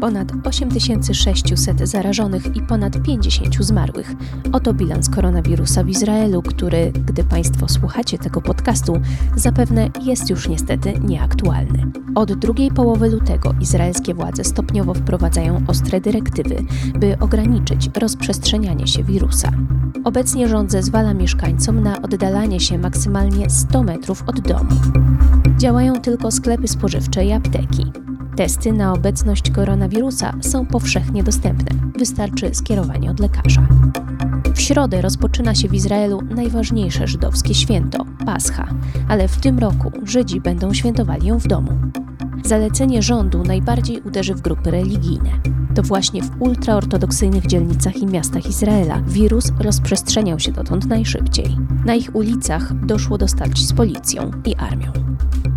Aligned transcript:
Ponad 0.00 0.32
8600 0.44 1.88
zarażonych 1.88 2.56
i 2.56 2.62
ponad 2.62 3.02
50 3.02 3.54
zmarłych. 3.64 4.12
Oto 4.52 4.74
bilans 4.74 5.10
koronawirusa 5.10 5.84
w 5.84 5.88
Izraelu, 5.88 6.42
który, 6.42 6.92
gdy 6.92 7.24
Państwo 7.24 7.68
słuchacie 7.68 8.18
tego 8.18 8.40
podcastu, 8.40 9.00
zapewne 9.36 9.90
jest 10.04 10.30
już 10.30 10.48
niestety 10.48 11.00
nieaktualny. 11.00 11.86
Od 12.14 12.32
drugiej 12.32 12.70
połowy 12.70 13.10
lutego 13.10 13.54
izraelskie 13.60 14.14
władze 14.14 14.44
stopniowo 14.44 14.94
wprowadzają 14.94 15.62
ostre 15.66 16.00
dyrektywy, 16.00 16.56
by 16.98 17.18
ograniczyć 17.20 17.90
rozprzestrzenianie 18.00 18.86
się 18.86 19.04
wirusa. 19.04 19.52
Obecnie 20.04 20.48
rząd 20.48 20.72
zezwala 20.72 21.14
mieszkańcom 21.14 21.82
na 21.82 22.02
oddalanie 22.02 22.60
się 22.60 22.78
maksymalnie 22.78 23.50
100 23.50 23.82
metrów 23.82 24.24
od 24.26 24.40
domu. 24.40 24.80
Działają 25.56 26.00
tylko 26.00 26.30
sklepy 26.30 26.68
spożywcze 26.68 27.24
i 27.24 27.32
apteki. 27.32 28.07
Testy 28.38 28.72
na 28.72 28.92
obecność 28.92 29.50
koronawirusa 29.50 30.34
są 30.40 30.66
powszechnie 30.66 31.22
dostępne. 31.22 31.90
Wystarczy 31.98 32.54
skierowanie 32.54 33.10
od 33.10 33.20
lekarza. 33.20 33.68
W 34.54 34.60
środę 34.60 35.02
rozpoczyna 35.02 35.54
się 35.54 35.68
w 35.68 35.74
Izraelu 35.74 36.22
najważniejsze 36.22 37.06
żydowskie 37.06 37.54
święto 37.54 38.04
Pascha, 38.26 38.68
ale 39.08 39.28
w 39.28 39.36
tym 39.36 39.58
roku 39.58 39.92
Żydzi 40.04 40.40
będą 40.40 40.74
świętowali 40.74 41.26
ją 41.26 41.38
w 41.38 41.46
domu. 41.46 41.70
Zalecenie 42.44 43.02
rządu 43.02 43.42
najbardziej 43.42 44.00
uderzy 44.00 44.34
w 44.34 44.40
grupy 44.40 44.70
religijne. 44.70 45.30
To 45.74 45.82
właśnie 45.82 46.22
w 46.22 46.42
ultraortodoksyjnych 46.42 47.46
dzielnicach 47.46 47.96
i 47.96 48.06
miastach 48.06 48.46
Izraela 48.46 49.00
wirus 49.00 49.52
rozprzestrzeniał 49.60 50.38
się 50.38 50.52
dotąd 50.52 50.86
najszybciej. 50.86 51.56
Na 51.84 51.94
ich 51.94 52.16
ulicach 52.16 52.86
doszło 52.86 53.18
do 53.18 53.28
starć 53.28 53.66
z 53.66 53.72
policją 53.72 54.30
i 54.44 54.56
armią. 54.56 55.07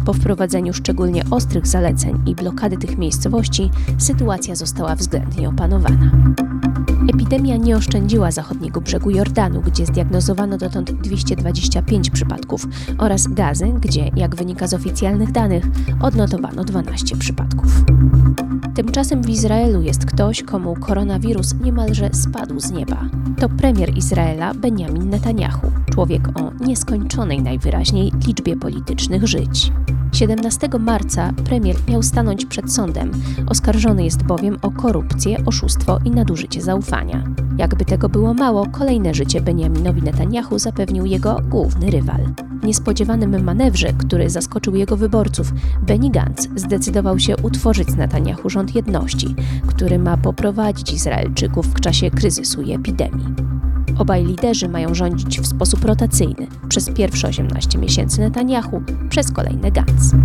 Po 0.06 0.14
wprowadzeniu 0.14 0.74
szczególnie 0.74 1.24
ostrych 1.32 1.68
zaleceń 1.68 2.20
i 2.26 2.36
blokady 2.36 2.78
tych 2.78 2.98
miejscowości, 2.98 3.72
sytuacja 3.98 4.56
została 4.56 4.96
względnie 4.96 5.50
opanowana. 5.50 6.12
Epidemia 7.14 7.58
nie 7.58 7.78
oszczędziła 7.78 8.32
zachodniego 8.32 8.82
brzegu 8.82 9.10
Jordanu, 9.10 9.62
gdzie 9.62 9.86
zdiagnozowano 9.86 10.58
dotąd 10.58 10.92
225 10.92 12.10
przypadków, 12.10 12.68
oraz 12.98 13.28
Gazy, 13.28 13.74
gdzie, 13.82 14.12
jak 14.16 14.36
wynika 14.36 14.68
z 14.68 14.74
oficjalnych 14.74 15.32
danych, 15.32 15.64
odnotowano 16.02 16.64
12 16.64 17.18
przypadków. 17.18 17.84
Tymczasem 18.82 19.24
w 19.24 19.30
Izraelu 19.30 19.82
jest 19.82 20.06
ktoś, 20.06 20.44
komu 20.44 20.76
koronawirus 20.76 21.54
niemalże 21.64 22.10
spadł 22.14 22.60
z 22.60 22.72
nieba. 22.72 23.10
To 23.40 23.50
premier 23.50 23.98
Izraela 23.98 24.54
Benjamin 24.54 25.10
Netanyahu, 25.10 25.72
człowiek 25.92 26.28
o 26.28 26.66
nieskończonej 26.66 27.42
najwyraźniej 27.42 28.12
liczbie 28.28 28.56
politycznych 28.56 29.28
żyć. 29.28 29.72
17 30.12 30.70
marca 30.80 31.34
premier 31.46 31.76
miał 31.88 32.04
stanąć 32.04 32.46
przed 32.46 32.74
sądem. 32.74 33.12
Oskarżony 33.48 34.04
jest 34.04 34.24
bowiem 34.24 34.58
o 34.62 34.72
korupcję, 34.72 35.38
oszustwo 35.46 36.00
i 36.06 36.12
nadużycie 36.12 36.62
zaufania. 36.62 37.24
Jakby 37.58 37.86
tego 37.86 38.10
było 38.10 38.34
mało, 38.34 38.68
kolejne 38.72 39.14
życie 39.14 39.42
Benjaminowi 39.42 40.04
Netanyahu 40.04 40.60
zapewnił 40.60 41.06
jego 41.06 41.40
główny 41.50 41.92
rywal. 41.92 42.28
W 42.62 42.66
niespodziewanym 42.66 43.44
manewrze, 43.44 43.94
który 43.94 44.30
zaskoczył 44.30 44.76
jego 44.76 44.98
wyborców, 44.98 45.54
Benny 45.82 46.10
Gantz 46.10 46.50
zdecydował 46.56 47.20
się 47.20 47.38
utworzyć 47.38 47.92
z 47.92 47.96
Netanyahu 47.96 48.50
rząd 48.50 48.76
jedności, 48.76 49.36
który 49.68 50.00
ma 50.00 50.18
poprowadzić 50.18 50.94
Izraelczyków 50.94 51.68
w 51.68 51.82
czasie 51.82 52.12
kryzysu 52.12 52.62
i 52.62 52.72
epidemii. 52.72 53.61
Obaj 54.02 54.26
liderzy 54.26 54.70
mają 54.70 54.94
rządzić 54.94 55.40
w 55.40 55.48
sposób 55.48 55.86
rotacyjny 55.86 56.48
przez 56.70 56.90
pierwsze 56.90 57.28
18 57.28 57.80
miesięcy 57.80 58.22
Netanyahu, 58.22 58.84
przez 59.10 59.32
kolejne 59.32 59.72
Gantz. 59.72 60.16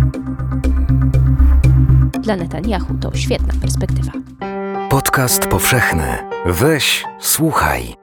Dla 2.21 2.35
Netanyahu 2.35 2.93
to 3.01 3.15
świetna 3.15 3.53
perspektywa. 3.61 4.11
Podcast 4.89 5.47
powszechny. 5.47 6.17
Weź, 6.45 7.05
słuchaj. 7.19 7.93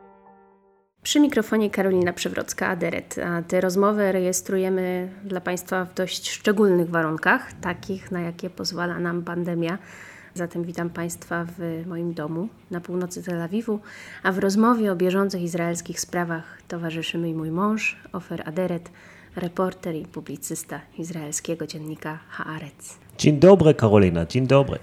Przy 1.02 1.20
mikrofonie 1.20 1.70
Karolina 1.70 2.12
Przewrocka-Aderet, 2.12 3.20
a 3.26 3.42
te 3.42 3.60
rozmowy 3.60 4.12
rejestrujemy 4.12 5.08
dla 5.24 5.40
Państwa 5.40 5.84
w 5.84 5.94
dość 5.94 6.30
szczególnych 6.30 6.90
warunkach, 6.90 7.52
takich 7.52 8.10
na 8.10 8.20
jakie 8.20 8.50
pozwala 8.50 9.00
nam 9.00 9.22
pandemia. 9.22 9.78
Zatem 10.36 10.64
witam 10.64 10.90
Państwa 10.90 11.46
w 11.58 11.86
moim 11.86 12.14
domu 12.14 12.48
na 12.70 12.80
północy 12.80 13.22
Tel 13.22 13.42
Awiwu, 13.42 13.80
a 14.22 14.32
w 14.32 14.38
rozmowie 14.38 14.92
o 14.92 14.96
bieżących 14.96 15.42
izraelskich 15.42 16.00
sprawach 16.00 16.62
towarzyszy 16.68 17.18
mi 17.18 17.34
mój 17.34 17.50
mąż, 17.50 17.96
Ofer 18.12 18.48
Aderet, 18.48 18.90
reporter 19.36 19.94
i 19.94 20.06
publicysta 20.06 20.80
izraelskiego 20.98 21.66
dziennika 21.66 22.18
Haaretz. 22.28 22.98
Dzień 23.18 23.38
dobry, 23.38 23.74
Karolina, 23.74 24.26
dzień 24.26 24.46
dobry. 24.46 24.78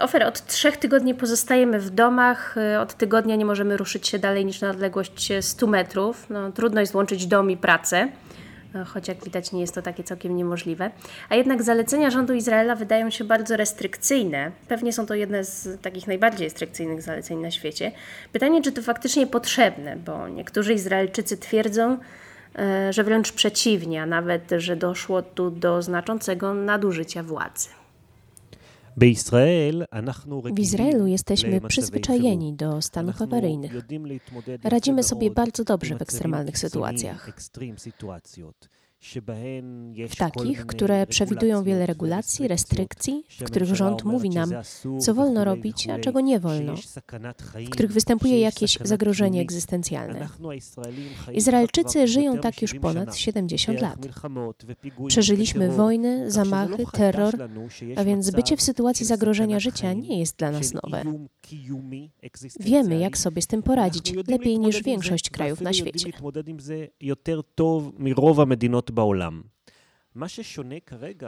Ofer, 0.00 0.22
od 0.22 0.46
trzech 0.46 0.76
tygodni 0.76 1.14
pozostajemy 1.14 1.80
w 1.80 1.90
domach. 1.90 2.56
Od 2.80 2.94
tygodnia 2.94 3.36
nie 3.36 3.44
możemy 3.44 3.76
ruszyć 3.76 4.08
się 4.08 4.18
dalej 4.18 4.46
niż 4.46 4.60
na 4.60 4.70
odległość 4.70 5.32
100 5.40 5.66
metrów. 5.66 6.26
No, 6.30 6.52
trudno 6.52 6.80
jest 6.80 6.94
łączyć 6.94 7.26
dom 7.26 7.50
i 7.50 7.56
pracę, 7.56 8.08
choć 8.86 9.08
jak 9.08 9.24
widać 9.24 9.52
nie 9.52 9.60
jest 9.60 9.74
to 9.74 9.82
takie 9.82 10.04
całkiem 10.04 10.36
niemożliwe. 10.36 10.90
A 11.28 11.34
jednak 11.34 11.62
zalecenia 11.62 12.10
rządu 12.10 12.34
Izraela 12.34 12.74
wydają 12.74 13.10
się 13.10 13.24
bardzo 13.24 13.56
restrykcyjne. 13.56 14.50
Pewnie 14.68 14.92
są 14.92 15.06
to 15.06 15.14
jedne 15.14 15.44
z 15.44 15.82
takich 15.82 16.06
najbardziej 16.06 16.46
restrykcyjnych 16.46 17.02
zaleceń 17.02 17.38
na 17.38 17.50
świecie. 17.50 17.92
Pytanie, 18.32 18.62
czy 18.62 18.72
to 18.72 18.82
faktycznie 18.82 19.26
potrzebne, 19.26 19.96
bo 19.96 20.28
niektórzy 20.28 20.74
Izraelczycy 20.74 21.36
twierdzą, 21.36 21.98
e, 22.58 22.92
że 22.92 23.04
wręcz 23.04 23.32
przeciwnie, 23.32 24.02
a 24.02 24.06
nawet, 24.06 24.50
że 24.56 24.76
doszło 24.76 25.22
tu 25.22 25.50
do 25.50 25.82
znaczącego 25.82 26.54
nadużycia 26.54 27.22
władzy. 27.22 27.79
W 30.54 30.58
Izraelu 30.58 31.06
jesteśmy 31.06 31.60
przyzwyczajeni 31.60 32.54
do 32.54 32.82
stanów 32.82 33.22
awaryjnych. 33.22 33.72
Radzimy 34.62 35.02
sobie 35.02 35.30
bardzo 35.30 35.64
dobrze 35.64 35.98
w 35.98 36.02
ekstremalnych 36.02 36.58
sytuacjach. 36.58 37.30
W 40.08 40.16
takich, 40.16 40.66
które 40.66 41.06
przewidują 41.06 41.62
wiele 41.62 41.86
regulacji, 41.86 42.48
restrykcji, 42.48 43.24
w 43.40 43.44
których 43.44 43.74
rząd 43.74 44.04
mówi 44.04 44.30
nam, 44.30 44.50
co 45.00 45.14
wolno 45.14 45.44
robić, 45.44 45.88
a 45.88 45.98
czego 45.98 46.20
nie 46.20 46.40
wolno, 46.40 46.74
w 47.66 47.70
których 47.70 47.92
występuje 47.92 48.40
jakieś 48.40 48.78
zagrożenie 48.82 49.40
egzystencjalne. 49.40 50.28
Izraelczycy 51.32 52.08
żyją 52.08 52.38
tak 52.38 52.62
już 52.62 52.74
ponad 52.74 53.16
70 53.16 53.80
lat. 53.80 53.98
Przeżyliśmy 55.08 55.70
wojny, 55.70 56.30
zamachy, 56.30 56.84
terror, 56.92 57.34
a 57.96 58.04
więc 58.04 58.30
bycie 58.30 58.56
w 58.56 58.62
sytuacji 58.62 59.06
zagrożenia 59.06 59.60
życia 59.60 59.92
nie 59.92 60.18
jest 60.18 60.36
dla 60.36 60.50
nas 60.50 60.72
nowe. 60.74 61.02
Wiemy, 62.60 62.98
jak 62.98 63.18
sobie 63.18 63.42
z 63.42 63.46
tym 63.46 63.62
poradzić, 63.62 64.14
lepiej 64.28 64.58
niż 64.58 64.82
większość 64.82 65.30
krajów 65.30 65.60
na 65.60 65.72
świecie. 65.72 66.10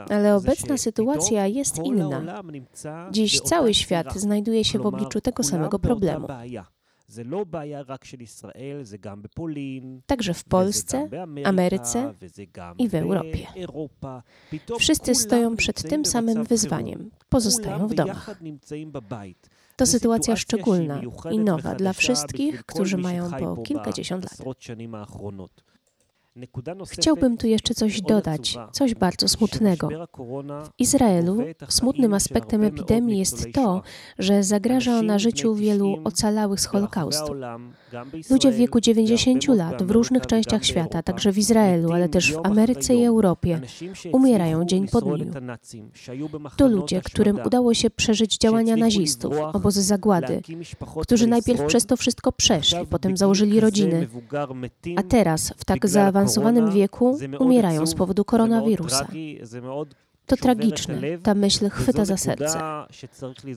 Ale 0.09 0.35
obecna 0.35 0.77
sytuacja 0.77 1.47
jest 1.47 1.79
inna. 1.83 2.43
Dziś 3.11 3.41
cały 3.41 3.73
świat 3.73 4.13
znajduje 4.15 4.63
się 4.63 4.79
w 4.79 4.85
obliczu 4.85 5.21
tego 5.21 5.43
samego 5.43 5.79
problemu. 5.79 6.27
Także 10.05 10.33
w 10.33 10.43
Polsce, 10.43 11.09
Ameryce 11.45 12.13
i 12.77 12.89
w 12.89 12.95
Europie. 12.95 13.47
Wszyscy 14.79 15.15
stoją 15.15 15.55
przed 15.55 15.89
tym 15.89 16.05
samym 16.05 16.43
wyzwaniem 16.43 17.11
pozostają 17.29 17.87
w 17.87 17.93
domach. 17.93 18.39
To 19.75 19.85
sytuacja 19.85 20.35
szczególna 20.35 21.01
i 21.31 21.39
nowa 21.39 21.75
dla 21.75 21.93
wszystkich, 21.93 22.65
którzy 22.65 22.97
mają 22.97 23.31
po 23.31 23.57
kilkadziesiąt 23.57 24.23
lat. 24.23 24.55
Chciałbym 26.89 27.37
tu 27.37 27.47
jeszcze 27.47 27.73
coś 27.73 28.01
dodać, 28.01 28.57
coś 28.71 28.95
bardzo 28.95 29.27
smutnego. 29.27 29.89
W 30.63 30.69
Izraelu 30.79 31.37
smutnym 31.69 32.13
aspektem 32.13 32.63
epidemii 32.63 33.19
jest 33.19 33.53
to, 33.53 33.81
że 34.19 34.43
zagraża 34.43 34.99
ona 34.99 35.19
życiu 35.19 35.55
wielu 35.55 35.97
ocalałych 36.03 36.59
z 36.59 36.65
Holokaustu. 36.65 37.35
Ludzie 38.29 38.51
w 38.51 38.55
wieku 38.55 38.79
90 38.79 39.47
lat 39.47 39.83
w 39.83 39.91
różnych 39.91 40.27
częściach 40.27 40.65
świata, 40.65 41.03
także 41.03 41.31
w 41.31 41.37
Izraelu, 41.37 41.91
ale 41.91 42.09
też 42.09 42.33
w 42.33 42.39
Ameryce 42.43 42.95
i 42.95 43.05
Europie, 43.05 43.61
umierają 44.11 44.65
dzień 44.65 44.87
po 44.87 45.01
dniu. 45.01 45.31
To 46.57 46.67
ludzie, 46.67 47.01
którym 47.01 47.39
udało 47.45 47.73
się 47.73 47.89
przeżyć 47.89 48.37
działania 48.37 48.75
nazistów, 48.75 49.33
obozy 49.53 49.83
zagłady, 49.83 50.41
którzy 51.01 51.27
najpierw 51.27 51.65
przez 51.65 51.85
to 51.85 51.97
wszystko 51.97 52.31
przeszli, 52.31 52.87
potem 52.89 53.17
założyli 53.17 53.59
rodziny, 53.59 54.07
a 54.97 55.03
teraz 55.03 55.53
w 55.57 55.65
tak 55.65 55.87
zaawansowanym 56.27 56.71
wieku 56.71 57.19
umierają 57.39 57.85
z 57.85 57.95
powodu 57.95 58.25
koronawirusa. 58.25 59.07
To 60.25 60.37
tragiczne. 60.37 61.01
Ta 61.23 61.33
myśl 61.33 61.69
chwyta 61.69 62.05
za 62.05 62.17
serce. 62.17 62.59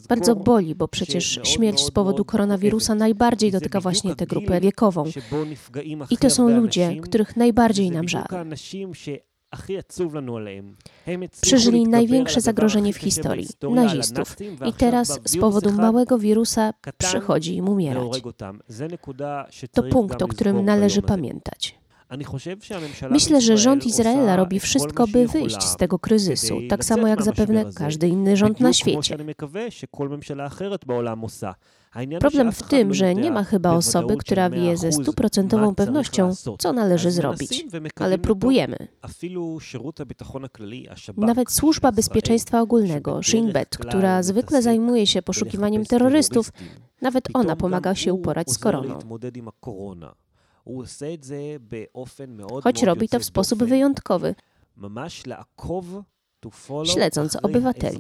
Bardzo 0.09 0.37
boli, 0.37 0.75
bo 0.75 0.89
przecież 0.89 1.41
śmierć 1.43 1.81
z 1.81 1.91
powodu 1.91 2.25
koronawirusa 2.25 2.95
najbardziej 2.95 3.53
dotyka 3.53 3.81
właśnie 3.81 4.17
tę 4.17 4.27
grupę 4.27 4.61
wiekową. 4.61 5.05
I 6.11 6.17
to 6.17 6.31
są 6.31 6.49
ludzie, 6.49 6.97
których 7.03 7.37
najbardziej 7.37 7.91
nam 7.91 8.09
żal. 8.09 8.27
Przeżyli 11.41 11.89
największe 11.89 12.41
zagrożenie 12.41 12.93
w 12.93 12.97
historii 12.97 13.49
nazistów 13.71 14.37
i 14.67 14.73
teraz 14.73 15.21
z 15.25 15.37
powodu 15.37 15.73
małego 15.73 16.19
wirusa 16.19 16.73
przychodzi 16.99 17.57
im 17.57 17.69
umierać. 17.69 18.23
To 19.73 19.83
punkt, 19.83 20.23
o 20.23 20.29
którym 20.29 20.65
należy 20.65 21.03
pamiętać. 21.03 21.79
Myślę, 23.11 23.41
że 23.41 23.59
rząd 23.59 23.87
Izraela 23.87 24.37
robi 24.37 24.61
wszystko, 24.61 25.07
by 25.07 25.27
wyjść 25.27 25.63
z 25.63 25.77
tego 25.77 25.99
kryzysu, 25.99 26.59
tak 26.69 26.85
samo 26.85 27.07
jak 27.09 27.23
zapewne 27.23 27.65
każdy 27.75 28.09
inny 28.09 28.37
rząd 28.37 28.61
na 28.61 28.73
świecie. 28.73 29.17
Problem 32.21 32.53
w 32.53 32.63
tym, 32.63 32.95
że 32.95 33.15
nie 33.15 33.31
ma 33.31 33.45
chyba 33.45 33.71
osoby, 33.73 34.17
która 34.17 34.51
wie 34.51 34.77
ze 34.77 34.93
stuprocentową 34.93 35.75
pewnością, 35.75 36.35
co 36.59 36.73
należy 36.73 37.11
zrobić, 37.11 37.67
ale 38.01 38.19
próbujemy. 38.19 38.77
Nawet 41.17 41.51
Służba 41.53 41.93
Bezpieczeństwa 41.93 42.61
Ogólnego, 42.61 43.23
Shin 43.23 43.53
Bet, 43.53 43.79
która 43.79 44.23
zwykle 44.23 44.63
zajmuje 44.63 45.07
się 45.07 45.23
poszukiwaniem 45.23 45.85
terrorystów, 45.85 46.53
nawet 47.03 47.29
ona 47.35 47.57
pomaga 47.57 47.95
się 47.95 48.13
uporać 48.13 48.51
z 48.51 48.59
koroną. 48.59 48.99
Choć 52.63 52.83
robi 52.83 53.09
to 53.09 53.19
w 53.19 53.25
sposób 53.25 53.59
wyjątkowy, 53.65 54.35
śledząc 56.93 57.37
obywateli. 57.37 57.99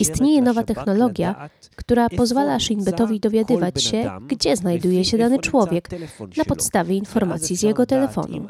Istnieje 0.00 0.42
nowa 0.42 0.62
technologia, 0.62 1.50
która 1.76 2.08
pozwala 2.08 2.60
Shinbetowi 2.60 3.20
dowiadywać 3.20 3.82
się, 3.82 4.10
gdzie 4.28 4.56
znajduje 4.56 5.04
się 5.04 5.18
dany 5.18 5.38
człowiek 5.38 5.88
na 6.36 6.44
podstawie 6.44 6.96
informacji 6.96 7.56
z 7.56 7.62
jego 7.62 7.86
telefonu. 7.86 8.46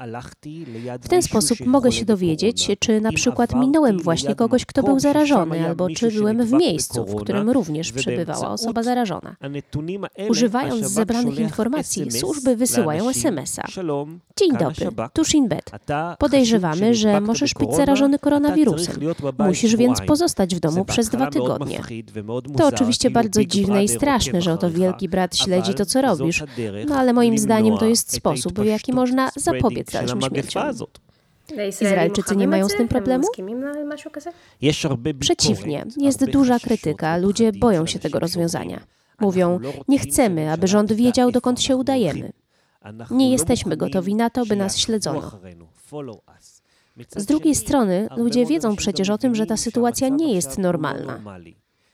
W 1.01 1.09
ten 1.09 1.23
sposób 1.23 1.67
mogę 1.67 1.93
się 1.93 2.05
dowiedzieć, 2.05 2.71
czy 2.79 3.01
na 3.01 3.13
przykład 3.13 3.55
minąłem 3.55 3.99
właśnie 3.99 4.35
kogoś, 4.35 4.65
kto 4.65 4.83
był 4.83 5.01
zarażony, 5.01 5.67
albo 5.67 5.91
czy 5.91 6.11
byłem 6.11 6.47
w 6.47 6.53
miejscu, 6.53 7.05
w 7.05 7.17
którym 7.17 7.51
również 7.51 7.93
przebywała 7.93 8.51
osoba 8.51 8.83
zarażona. 8.83 9.37
Używając 10.29 10.87
zebranych 10.87 11.39
informacji, 11.39 12.11
służby 12.13 12.57
wysyłają 12.57 13.09
SMS-a. 13.09 13.63
Dzień 14.39 14.53
dobry, 14.59 14.89
tu 15.13 15.25
Shinbet. 15.25 15.71
Podejrzewamy, 16.19 16.95
że 16.95 17.21
możesz 17.21 17.55
być 17.55 17.75
zarażony 17.75 18.19
koronawirusem. 18.19 18.97
Musisz 19.39 19.77
więc 19.77 20.01
pozostać 20.01 20.55
w 20.55 20.61
domu 20.61 20.85
przez 20.87 21.09
dwa 21.09 21.31
tygodnie. 21.31 21.81
To 22.57 22.67
oczywiście 22.67 23.11
bardzo 23.11 23.45
dziwne 23.45 23.85
i 23.85 23.89
straszne, 23.89 24.43
że 24.43 24.53
oto 24.53 24.71
wielki 24.71 25.09
brat 25.09 25.37
śledzi 25.37 25.75
to, 25.75 25.87
co 25.87 26.03
robisz, 26.03 26.45
no 26.89 26.97
ale 26.97 27.13
moim 27.13 27.39
zdaniem 27.39 27.79
to 27.79 27.87
jest 27.87 28.13
sposób, 28.13 28.61
w 28.61 28.65
jaki 28.65 28.93
można 28.93 29.31
zapobiec 29.37 29.93
dalszym 29.93 30.21
śmierciom. 30.23 30.63
Izraelczycy 31.83 32.37
nie 32.37 32.49
mają 32.49 32.69
z 32.69 32.77
tym 32.77 32.89
problemu? 32.89 33.25
Przeciwnie, 35.21 35.85
jest 35.97 36.31
duża 36.31 36.59
krytyka, 36.59 37.17
ludzie 37.17 37.53
boją 37.53 37.87
się 37.87 37.99
tego 37.99 38.19
rozwiązania. 38.19 38.81
Mówią, 39.21 39.61
nie 39.89 39.99
chcemy, 39.99 40.53
aby 40.53 40.67
rząd 40.67 40.93
wiedział, 40.93 41.31
dokąd 41.31 41.61
się 41.61 41.77
udajemy. 41.77 42.33
Nie 43.11 43.31
jesteśmy 43.31 43.77
gotowi 43.77 44.15
na 44.15 44.31
to, 44.31 44.47
by 44.47 44.57
nas 44.57 44.79
śledzono. 44.79 45.31
Z 47.17 47.27
drugiej 47.27 47.55
strony, 47.55 48.09
ludzie 48.17 48.47
wiedzą 48.47 48.77
przecież 48.77 49.11
o 49.11 49.19
tym, 49.19 49.35
że 49.35 49.47
ta 49.47 49.57
sytuacja 49.57 50.09
nie 50.09 50.35
jest 50.35 50.59
normalna 50.59 51.21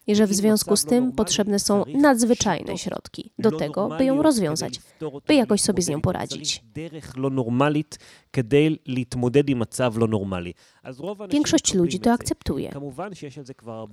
i 0.06 0.14
że 0.14 0.26
w 0.26 0.32
związku 0.32 0.76
z 0.76 0.84
tym 0.84 1.12
potrzebne 1.12 1.58
są 1.58 1.84
nadzwyczajne 1.94 2.78
środki 2.78 3.32
do 3.38 3.50
tego, 3.50 3.88
by 3.98 4.04
ją 4.04 4.22
rozwiązać, 4.22 4.80
by 5.26 5.34
jakoś 5.34 5.60
sobie 5.60 5.82
z 5.82 5.88
nią 5.88 6.00
poradzić. 6.00 6.64
Większość 11.30 11.74
ludzi 11.74 12.00
to 12.00 12.12
akceptuje. 12.12 12.72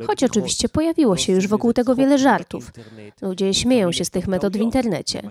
Choć 0.08 0.24
oczywiście 0.24 0.70
pojawiło 0.70 1.18
się 1.18 1.34
już 1.34 1.48
wokół 1.48 1.74
tego 1.74 1.96
wiele 1.96 2.18
żartów. 2.18 2.72
Ludzie 3.22 3.54
śmieją 3.54 3.92
się 3.92 4.06
z 4.06 4.10
tych 4.10 4.28
metod 4.28 4.58
w 4.58 4.62
internecie. 4.62 5.22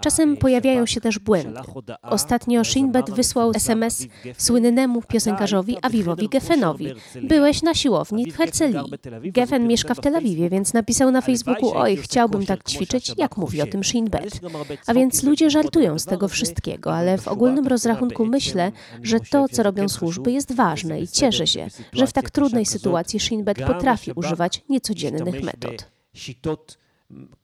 Czasem 0.00 0.36
pojawiają 0.36 0.86
się 0.86 1.00
też 1.00 1.18
błędy. 1.18 1.60
Ostatnio 2.02 2.64
Shinbet 2.64 3.10
wysłał 3.10 3.50
SMS 3.54 4.06
słynnemu 4.38 5.02
piosenkarzowi 5.02 5.76
Avivowi 5.82 6.28
Geffenowi. 6.28 6.86
Byłeś 7.22 7.62
na 7.62 7.74
siłowni 7.74 8.32
w 8.32 8.36
Herzlii. 8.36 8.84
Geffen 9.22 9.66
mieszka 9.66 9.94
w 9.94 10.00
Tel 10.00 10.16
Awiwie, 10.16 10.50
więc 10.50 10.72
napisał 10.72 11.10
na 11.10 11.20
Facebooku, 11.20 11.72
oj, 11.74 11.96
chciałbym 11.96 12.46
tak 12.46 12.64
ćwiczyć, 12.64 13.12
jak 13.16 13.36
mówi 13.36 13.62
o 13.62 13.66
tym 13.66 13.84
Shinbet. 13.84 14.40
A 14.86 14.94
więc 14.94 15.22
ludzie 15.22 15.50
żartują 15.50 15.98
z 15.98 16.04
tego 16.04 16.28
wszystkiego, 16.28 16.94
ale 16.94 17.18
w 17.18 17.28
ogólnym 17.28 17.66
rozrachunku 17.66 18.26
myślę, 18.26 18.72
że 19.02 19.20
to, 19.20 19.48
co 19.48 19.62
robią 19.62 19.88
służby 19.88 20.32
jest 20.32 20.54
ważne 20.54 21.00
i 21.00 21.08
cieszę 21.08 21.46
się, 21.46 21.68
że 21.92 22.06
w 22.06 22.12
tak 22.12 22.30
trudnej 22.30 22.66
sytuacji 22.66 23.20
Shinbet 23.20 23.62
potrafi 23.62 24.12
używać 24.12 24.64
niecodziennych 24.68 25.42
metod. 25.42 25.90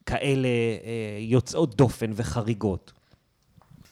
כאלה 0.05 0.49
יוצאות 1.19 1.75
דופן 1.75 2.11
וחריגות. 2.15 2.93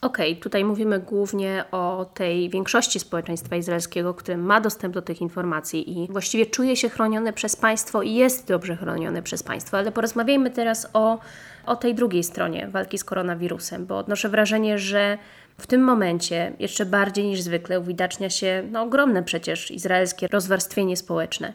Okej, 0.01 0.31
okay, 0.31 0.43
tutaj 0.43 0.63
mówimy 0.63 0.99
głównie 0.99 1.63
o 1.71 2.05
tej 2.13 2.49
większości 2.49 2.99
społeczeństwa 2.99 3.55
izraelskiego, 3.55 4.13
które 4.13 4.37
ma 4.37 4.61
dostęp 4.61 4.93
do 4.93 5.01
tych 5.01 5.21
informacji 5.21 6.03
i 6.03 6.07
właściwie 6.11 6.45
czuje 6.45 6.75
się 6.75 6.89
chronione 6.89 7.33
przez 7.33 7.55
państwo 7.55 8.01
i 8.01 8.13
jest 8.13 8.47
dobrze 8.47 8.75
chronione 8.75 9.23
przez 9.23 9.43
państwo. 9.43 9.77
Ale 9.77 9.91
porozmawiajmy 9.91 10.51
teraz 10.51 10.89
o, 10.93 11.19
o 11.65 11.75
tej 11.75 11.95
drugiej 11.95 12.23
stronie 12.23 12.67
walki 12.67 12.97
z 12.97 13.03
koronawirusem, 13.03 13.85
bo 13.85 13.97
odnoszę 13.97 14.29
wrażenie, 14.29 14.77
że 14.77 15.17
w 15.57 15.67
tym 15.67 15.81
momencie 15.81 16.53
jeszcze 16.59 16.85
bardziej 16.85 17.27
niż 17.27 17.41
zwykle 17.41 17.79
uwidacznia 17.79 18.29
się 18.29 18.63
no, 18.71 18.81
ogromne 18.81 19.23
przecież 19.23 19.71
izraelskie 19.71 20.27
rozwarstwienie 20.27 20.97
społeczne. 20.97 21.53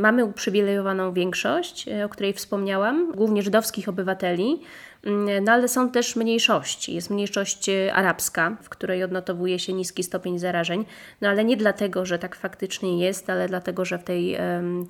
Mamy 0.00 0.24
uprzywilejowaną 0.24 1.12
większość, 1.12 1.88
e, 1.88 2.04
o 2.04 2.08
której 2.08 2.32
wspomniałam, 2.32 3.12
głównie 3.12 3.42
żydowskich 3.42 3.88
obywateli, 3.88 4.60
no 5.42 5.52
ale 5.52 5.68
są 5.68 5.90
też 5.90 6.16
mniejszości. 6.16 6.94
Jest 6.94 7.10
mniejszość 7.10 7.68
e, 7.68 7.94
arabska, 7.94 8.56
w 8.62 8.68
której 8.68 9.04
odnotowuje 9.04 9.58
się 9.58 9.72
niski 9.72 10.02
stopień 10.02 10.38
zarażeń, 10.38 10.84
no 11.20 11.28
ale 11.28 11.44
nie 11.44 11.56
dlatego, 11.56 12.06
że 12.06 12.18
tak 12.18 12.36
faktycznie 12.36 12.98
jest, 12.98 13.30
ale 13.30 13.48
dlatego, 13.48 13.84
że 13.84 13.98
w 13.98 14.04
tej, 14.04 14.38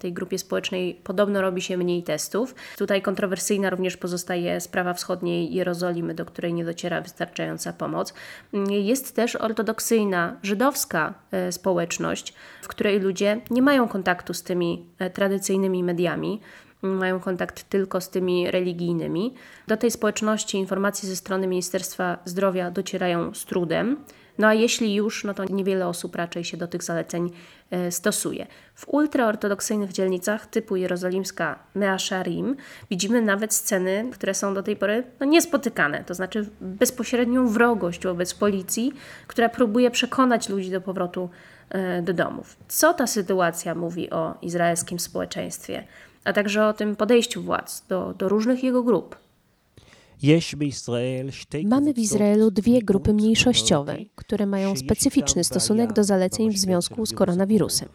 tej 0.00 0.12
grupie 0.12 0.38
społecznej 0.38 0.94
podobno 1.04 1.40
robi 1.40 1.62
się 1.62 1.76
mniej 1.76 2.02
testów. 2.02 2.54
Tutaj 2.76 3.02
kontrowersyjna 3.02 3.70
również 3.70 3.96
pozostaje 3.96 4.60
sprawa 4.60 4.94
wschodniej 4.94 5.54
Jerozolimy, 5.54 6.14
do 6.14 6.24
której 6.24 6.54
nie 6.54 6.64
dociera 6.64 7.00
wystarczająca 7.00 7.72
pomoc. 7.72 8.14
Mm, 8.54 8.70
jest 8.70 9.16
też 9.16 9.36
ortodoksyjna, 9.36 10.36
żydowska 10.42 11.14
e, 11.32 11.52
społeczność, 11.52 12.34
w 12.62 12.68
której 12.68 13.00
ludzie 13.00 13.40
nie 13.50 13.62
mają 13.62 13.88
kontaktu 13.88 14.34
z 14.34 14.42
tymi 14.42 14.86
e, 14.98 15.10
tradycyjnymi 15.10 15.84
mediami 15.84 16.40
mają 16.82 17.20
kontakt 17.20 17.68
tylko 17.68 18.00
z 18.00 18.10
tymi 18.10 18.50
religijnymi. 18.50 19.34
Do 19.68 19.76
tej 19.76 19.90
społeczności 19.90 20.58
informacje 20.58 21.08
ze 21.08 21.16
strony 21.16 21.46
Ministerstwa 21.46 22.18
Zdrowia 22.24 22.70
docierają 22.70 23.34
z 23.34 23.44
trudem. 23.44 23.96
No 24.38 24.46
a 24.46 24.54
jeśli 24.54 24.94
już, 24.94 25.24
no 25.24 25.34
to 25.34 25.44
niewiele 25.44 25.88
osób 25.88 26.16
raczej 26.16 26.44
się 26.44 26.56
do 26.56 26.68
tych 26.68 26.82
zaleceń 26.82 27.30
e, 27.70 27.90
stosuje. 27.90 28.46
W 28.74 28.88
ultraortodoksyjnych 28.88 29.92
dzielnicach 29.92 30.46
typu 30.46 30.76
jerozolimska 30.76 31.58
Mea 31.74 31.98
Sharim 31.98 32.56
widzimy 32.90 33.22
nawet 33.22 33.54
sceny, 33.54 34.08
które 34.12 34.34
są 34.34 34.54
do 34.54 34.62
tej 34.62 34.76
pory 34.76 35.04
no, 35.20 35.26
niespotykane, 35.26 36.04
to 36.04 36.14
znaczy 36.14 36.50
bezpośrednią 36.60 37.48
wrogość 37.48 38.04
wobec 38.04 38.34
policji, 38.34 38.92
która 39.26 39.48
próbuje 39.48 39.90
przekonać 39.90 40.48
ludzi 40.48 40.70
do 40.70 40.80
powrotu 40.80 41.30
e, 41.70 42.02
do 42.02 42.12
domów. 42.12 42.56
Co 42.68 42.94
ta 42.94 43.06
sytuacja 43.06 43.74
mówi 43.74 44.10
o 44.10 44.34
izraelskim 44.42 44.98
społeczeństwie? 44.98 45.84
A 46.24 46.32
także 46.32 46.66
o 46.66 46.72
tym 46.72 46.96
podejściu 46.96 47.42
władz 47.42 47.86
do, 47.86 48.14
do 48.18 48.28
różnych 48.28 48.64
jego 48.64 48.82
grup. 48.82 49.16
Mamy 51.64 51.94
w 51.94 51.98
Izraelu 51.98 52.50
dwie 52.50 52.82
grupy 52.82 53.12
mniejszościowe, 53.12 53.96
które 54.14 54.46
mają 54.46 54.76
specyficzny 54.76 55.44
stosunek 55.44 55.92
do 55.92 56.04
zaleceń 56.04 56.50
w 56.50 56.58
związku 56.58 57.06
z 57.06 57.12
koronawirusem. 57.12 57.88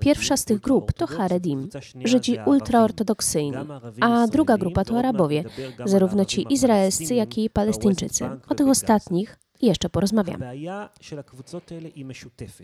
Pierwsza 0.00 0.36
z 0.36 0.44
tych 0.44 0.60
grup 0.60 0.92
to 0.92 1.06
Haredim, 1.06 1.68
Żydzi 2.04 2.38
ultraortodoksyjni, 2.46 3.56
a 4.00 4.26
druga 4.26 4.58
grupa 4.58 4.84
to 4.84 4.98
Arabowie, 4.98 5.44
zarówno 5.84 6.24
ci 6.24 6.52
izraelscy, 6.52 7.14
jak 7.14 7.38
i 7.38 7.50
Palestyńczycy. 7.50 8.24
O 8.48 8.54
tych 8.54 8.68
ostatnich 8.68 9.38
jeszcze 9.62 9.88
porozmawiam. 9.88 10.40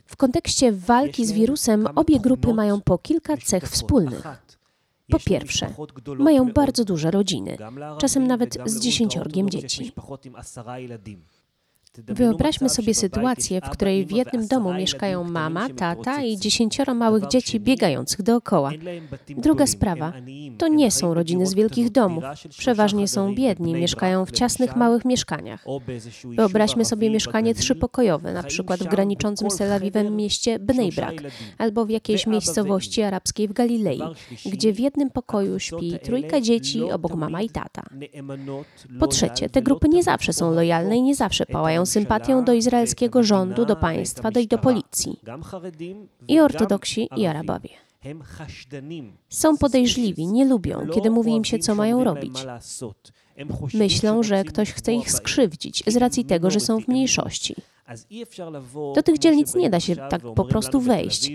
W 0.07 0.17
kontekście 0.17 0.73
walki 0.73 1.27
z 1.27 1.33
wirusem 1.33 1.87
obie 1.95 2.21
grupy 2.21 2.55
mają 2.55 2.81
po 2.81 2.99
kilka 2.99 3.37
cech 3.37 3.65
wspólnych. 3.65 4.23
Po 5.11 5.19
pierwsze, 5.19 5.75
mają 6.19 6.53
bardzo 6.53 6.85
duże 6.85 7.11
rodziny, 7.11 7.57
czasem 7.99 8.27
nawet 8.27 8.59
z 8.67 8.81
dziesięciorgiem 8.81 9.51
dzieci. 9.51 9.93
Wyobraźmy 11.99 12.69
sobie 12.69 12.95
sytuację, 12.95 13.61
w 13.61 13.71
której 13.71 14.07
w 14.07 14.11
jednym 14.11 14.47
domu 14.47 14.75
mieszkają 14.75 15.25
mama, 15.25 15.69
tata 15.69 16.23
i 16.23 16.39
dziesięcioro 16.39 16.95
małych 16.95 17.29
dzieci 17.29 17.61
biegających 17.61 18.23
dookoła. 18.23 18.71
Druga 19.29 19.67
sprawa. 19.67 20.13
To 20.59 20.69
nie 20.69 20.91
są 20.91 21.15
rodziny 21.15 21.47
z 21.47 21.55
wielkich 21.55 21.91
domów. 21.91 22.25
Przeważnie 22.51 23.09
są 23.09 23.35
biedni, 23.35 23.75
mieszkają 23.75 24.27
w 24.27 24.31
ciasnych, 24.31 24.77
małych 24.77 25.05
mieszkaniach. 25.05 25.65
Wyobraźmy 26.25 26.85
sobie 26.85 27.11
mieszkanie 27.11 27.55
trzypokojowe, 27.55 28.33
na 28.33 28.43
przykład 28.43 28.81
w 28.81 28.89
graniczącym 28.89 29.51
z 29.51 29.57
Tel 29.57 29.73
Awiwem 29.73 30.17
mieście 30.17 30.59
Bnei 30.59 30.93
Brak, 30.93 31.15
albo 31.59 31.87
w 31.87 31.91
jakiejś 31.91 32.27
miejscowości 32.27 33.03
arabskiej 33.03 33.49
w 33.49 33.53
Galilei, 33.53 34.01
gdzie 34.47 34.73
w 34.73 34.81
jednym 34.81 35.11
pokoju 35.11 35.59
śpi 35.59 35.99
trójka 36.03 36.41
dzieci, 36.41 36.91
obok 36.91 37.15
mama 37.15 37.43
i 37.43 37.51
tata. 37.51 37.83
Po 39.01 39.07
trzecie, 39.07 39.51
te 39.51 39.63
grupy 39.63 39.89
nie 39.89 40.03
zawsze 40.03 40.33
są 40.33 40.55
lojalne 40.55 40.97
i 40.97 41.03
nie 41.03 41.15
zawsze 41.15 41.47
pałają 41.47 41.82
sympatią 41.87 42.45
do 42.45 42.53
izraelskiego 42.53 43.23
rządu, 43.23 43.65
do 43.67 43.77
państwa, 43.77 44.31
do 44.31 44.41
i 44.41 44.47
do 44.47 44.59
policji. 44.59 45.21
I 46.29 46.41
ortodoksi, 46.41 47.09
i 47.17 47.27
Arabowie. 47.27 47.71
Są 49.29 49.57
podejrzliwi, 49.59 50.27
nie 50.27 50.45
lubią, 50.45 50.87
kiedy 50.95 51.11
mówi 51.11 51.33
im 51.33 51.45
się, 51.45 51.59
co 51.59 51.75
mają 51.75 52.05
robić. 52.05 52.45
Myślą, 53.75 54.23
że 54.23 54.45
ktoś 54.45 54.73
chce 54.73 54.93
ich 54.93 55.13
skrzywdzić 55.13 55.83
z 55.87 55.97
racji 55.97 56.25
tego, 56.25 56.51
że 56.51 56.61
są 56.61 56.81
w 56.81 56.89
mniejszości. 56.89 57.55
Do 58.95 59.03
tych 59.03 59.19
dzielnic 59.19 59.55
nie 59.55 59.71
da 59.71 59.81
się 59.81 59.97
tak 59.97 60.23
po 60.35 60.45
prostu 60.45 60.81
wejść, 60.81 61.33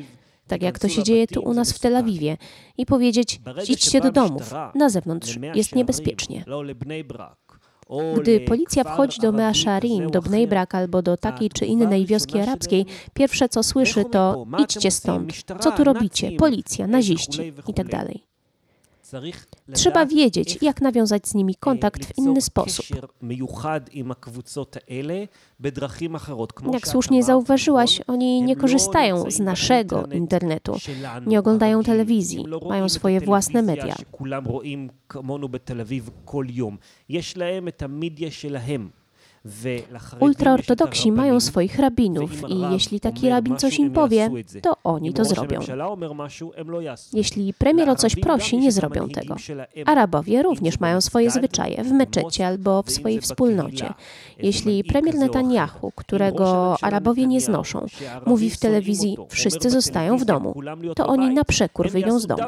tak 0.48 0.62
jak 0.62 0.80
to 0.80 0.90
się 0.90 1.04
dzieje 1.04 1.28
tu 1.28 1.42
u 1.42 1.54
nas 1.54 1.72
w 1.72 1.80
Tel 1.80 1.96
Awiwie, 1.96 2.38
i 2.78 2.86
powiedzieć: 2.86 3.42
idźcie 3.70 4.02
do 4.02 4.12
domów, 4.12 4.54
na 4.76 4.90
zewnątrz 4.90 5.40
jest 5.56 5.76
niebezpiecznie. 5.76 6.46
Gdy 8.22 8.40
policja 8.40 8.84
wchodzi 8.84 9.22
do 9.22 9.32
Mea 9.32 9.54
Sharim, 9.54 10.12
do 10.12 10.22
Bnei 10.22 10.48
Brak 10.48 10.76
albo 10.76 11.02
do 11.02 11.18
takiej 11.18 11.50
czy 11.50 11.66
innej 11.66 12.06
wioski 12.06 12.40
arabskiej, 12.40 12.86
pierwsze 13.14 13.50
co 13.50 13.64
słyszy 13.64 14.06
to 14.06 14.46
idźcie 14.60 14.92
stąd, 14.92 15.34
co 15.60 15.72
tu 15.72 15.84
robicie, 15.84 16.32
policja, 16.32 16.88
naziści 16.88 17.54
itd. 17.68 18.06
Trzeba 19.74 20.06
wiedzieć, 20.06 20.58
jak 20.62 20.82
nawiązać 20.82 21.28
z 21.28 21.34
nimi 21.34 21.56
kontakt 21.56 22.06
w 22.06 22.18
inny 22.18 22.42
sposób. 22.42 22.86
Jak 26.74 26.88
słusznie 26.88 27.24
zauważyłaś, 27.24 28.02
oni 28.08 28.42
nie 28.42 28.56
korzystają 28.56 29.32
z 29.32 29.40
naszego 29.40 30.06
internetu, 30.06 30.76
nie 31.28 31.40
oglądają 31.40 31.84
telewizji, 31.84 32.46
mają 32.70 32.90
swoje 32.90 33.22
własne 33.22 33.62
media. 33.62 33.96
Ultraortodoksi 40.20 41.12
mają 41.12 41.40
swoich 41.40 41.80
rabinów 41.80 42.50
i 42.50 42.60
jeśli 42.72 43.00
taki 43.00 43.30
rabin 43.30 43.58
coś 43.58 43.80
im 43.80 43.92
powie, 43.92 44.30
to 44.62 44.74
oni 44.84 45.14
to 45.14 45.26
zrobią. 45.26 45.60
Jeśli 47.14 47.54
premier 47.54 47.90
o 47.90 47.96
coś 47.96 48.16
prosi, 48.16 48.58
nie 48.58 48.72
zrobią 48.72 49.10
tego. 49.10 49.36
Arabowie 49.86 50.44
również 50.44 50.80
mają 50.80 51.02
swoje 51.02 51.32
zwyczaje 51.32 51.84
w 51.84 51.92
meczecie 51.92 52.48
albo 52.48 52.84
w 52.84 52.92
swojej 52.92 53.22
wspólnocie. 53.22 53.94
Jeśli 54.40 54.84
premier 54.84 55.16
Netanyahu, 55.16 55.92
którego 55.96 56.78
Arabowie 56.82 57.28
nie 57.28 57.42
znoszą, 57.42 57.86
mówi 58.26 58.50
w 58.50 58.58
telewizji 58.58 59.18
wszyscy 59.30 59.70
zostają 59.70 60.18
w 60.18 60.26
domu, 60.26 60.62
to 60.96 61.08
oni 61.08 61.34
na 61.34 61.44
przekór 61.44 61.90
wyjdą 61.90 62.20
z 62.20 62.28
domu. 62.28 62.44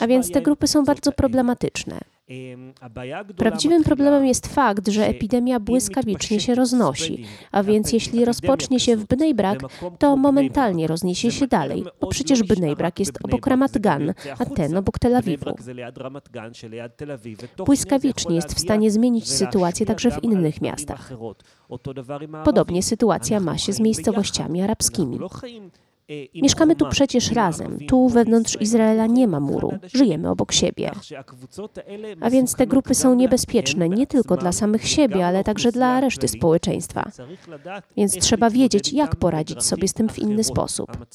A 0.00 0.06
więc 0.06 0.30
te 0.30 0.42
grupy 0.42 0.66
są 0.66 0.84
bardzo 0.84 1.12
problematyczne. 1.12 2.00
Prawdziwym 3.36 3.84
problemem 3.84 4.26
jest 4.26 4.46
fakt, 4.46 4.88
że 4.88 5.06
epidemia 5.06 5.60
błyskawicznie 5.60 6.40
się 6.40 6.54
roznosi, 6.54 7.24
a 7.52 7.62
więc 7.62 7.92
jeśli 7.92 8.24
rozpocznie 8.24 8.80
się 8.80 8.96
w 8.96 9.06
Bnei 9.06 9.34
Brak, 9.34 9.60
to 9.98 10.16
momentalnie 10.16 10.86
rozniesie 10.86 11.30
się 11.30 11.46
dalej, 11.46 11.84
bo 12.00 12.06
przecież 12.06 12.42
Bnei 12.42 12.76
Brak 12.76 12.98
jest 12.98 13.18
obok 13.24 13.46
Ramat 13.46 13.78
Gan, 13.78 14.14
a 14.38 14.44
ten 14.44 14.76
obok 14.76 14.98
Tel 14.98 15.16
Awiwu. 15.16 15.56
Błyskawicznie 17.66 18.36
jest 18.36 18.54
w 18.54 18.60
stanie 18.60 18.90
zmienić 18.90 19.30
sytuację 19.30 19.86
także 19.86 20.10
w 20.10 20.24
innych 20.24 20.60
miastach. 20.60 21.12
Podobnie 22.44 22.82
sytuacja 22.82 23.40
ma 23.40 23.58
się 23.58 23.72
z 23.72 23.80
miejscowościami 23.80 24.62
arabskimi. 24.62 25.18
Mieszkamy 26.34 26.76
tu 26.76 26.86
przecież 26.90 27.32
razem. 27.32 27.78
Tu 27.88 28.08
wewnątrz 28.08 28.56
Izraela 28.60 29.06
nie 29.06 29.28
ma 29.28 29.40
muru. 29.40 29.72
Żyjemy 29.94 30.30
obok 30.30 30.52
siebie. 30.52 30.90
A 32.20 32.30
więc 32.30 32.54
te 32.54 32.66
grupy 32.66 32.94
są 32.94 33.14
niebezpieczne 33.14 33.88
nie 33.88 34.06
tylko 34.06 34.36
dla 34.36 34.52
samych 34.52 34.88
siebie, 34.88 35.26
ale 35.26 35.44
także 35.44 35.72
dla 35.72 36.00
reszty 36.00 36.28
społeczeństwa. 36.28 37.10
Więc 37.96 38.18
trzeba 38.18 38.50
wiedzieć, 38.50 38.92
jak 38.92 39.16
poradzić 39.16 39.62
sobie 39.62 39.88
z 39.88 39.92
tym 39.92 40.08
w 40.08 40.18
inny 40.18 40.44
sposób. 40.44 41.06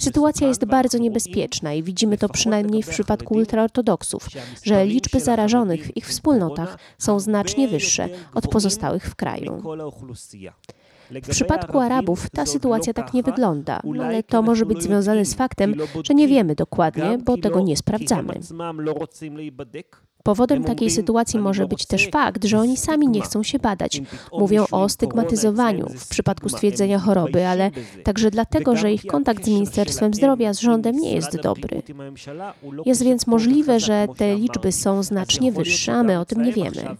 Sytuacja 0.00 0.48
jest 0.48 0.64
bardzo 0.64 0.98
niebezpieczna 0.98 1.74
i 1.74 1.82
widzimy 1.82 2.18
to 2.18 2.28
przynajmniej 2.28 2.82
w 2.82 2.88
przypadku 2.88 3.34
ultraortodoksów, 3.34 4.28
że 4.62 4.86
liczby 4.86 5.20
zarażonych 5.20 5.86
w 5.86 5.96
ich 5.96 6.06
wspólnotach 6.06 6.78
są 6.98 7.20
znacznie 7.20 7.68
wyższe 7.68 8.08
od 8.34 8.48
pozostałych 8.48 9.04
w 9.04 9.14
kraju. 9.14 9.62
W 11.10 11.28
przypadku 11.28 11.78
Arabów 11.78 12.30
ta 12.30 12.46
sytuacja 12.46 12.92
tak 12.92 13.14
nie 13.14 13.22
wygląda, 13.22 13.80
ale 14.02 14.22
to 14.22 14.42
może 14.42 14.66
być 14.66 14.82
związane 14.82 15.24
z 15.24 15.34
faktem, 15.34 15.74
że 16.04 16.14
nie 16.14 16.28
wiemy 16.28 16.54
dokładnie, 16.54 17.18
bo 17.24 17.36
tego 17.36 17.60
nie 17.60 17.76
sprawdzamy. 17.76 18.40
Powodem 20.22 20.64
takiej 20.64 20.90
sytuacji 20.90 21.40
może 21.40 21.66
być 21.66 21.86
też 21.86 22.08
fakt, 22.12 22.44
że 22.44 22.58
oni 22.58 22.76
sami 22.76 23.08
nie 23.08 23.20
chcą 23.20 23.42
się 23.42 23.58
badać. 23.58 24.02
Mówią 24.32 24.64
o 24.70 24.88
stygmatyzowaniu 24.88 25.88
w 25.88 26.08
przypadku 26.08 26.48
stwierdzenia 26.48 26.98
choroby, 26.98 27.46
ale 27.46 27.70
także 28.04 28.30
dlatego, 28.30 28.76
że 28.76 28.92
ich 28.92 29.06
kontakt 29.06 29.44
z 29.44 29.48
Ministerstwem 29.48 30.14
Zdrowia, 30.14 30.54
z 30.54 30.60
rządem 30.60 30.96
nie 30.96 31.14
jest 31.14 31.40
dobry. 31.40 31.82
Jest 32.86 33.02
więc 33.02 33.26
możliwe, 33.26 33.80
że 33.80 34.06
te 34.16 34.36
liczby 34.36 34.72
są 34.72 35.02
znacznie 35.02 35.52
wyższe, 35.52 35.92
a 35.92 36.02
my 36.02 36.20
o 36.20 36.24
tym 36.24 36.42
nie 36.42 36.52
wiemy. 36.52 36.96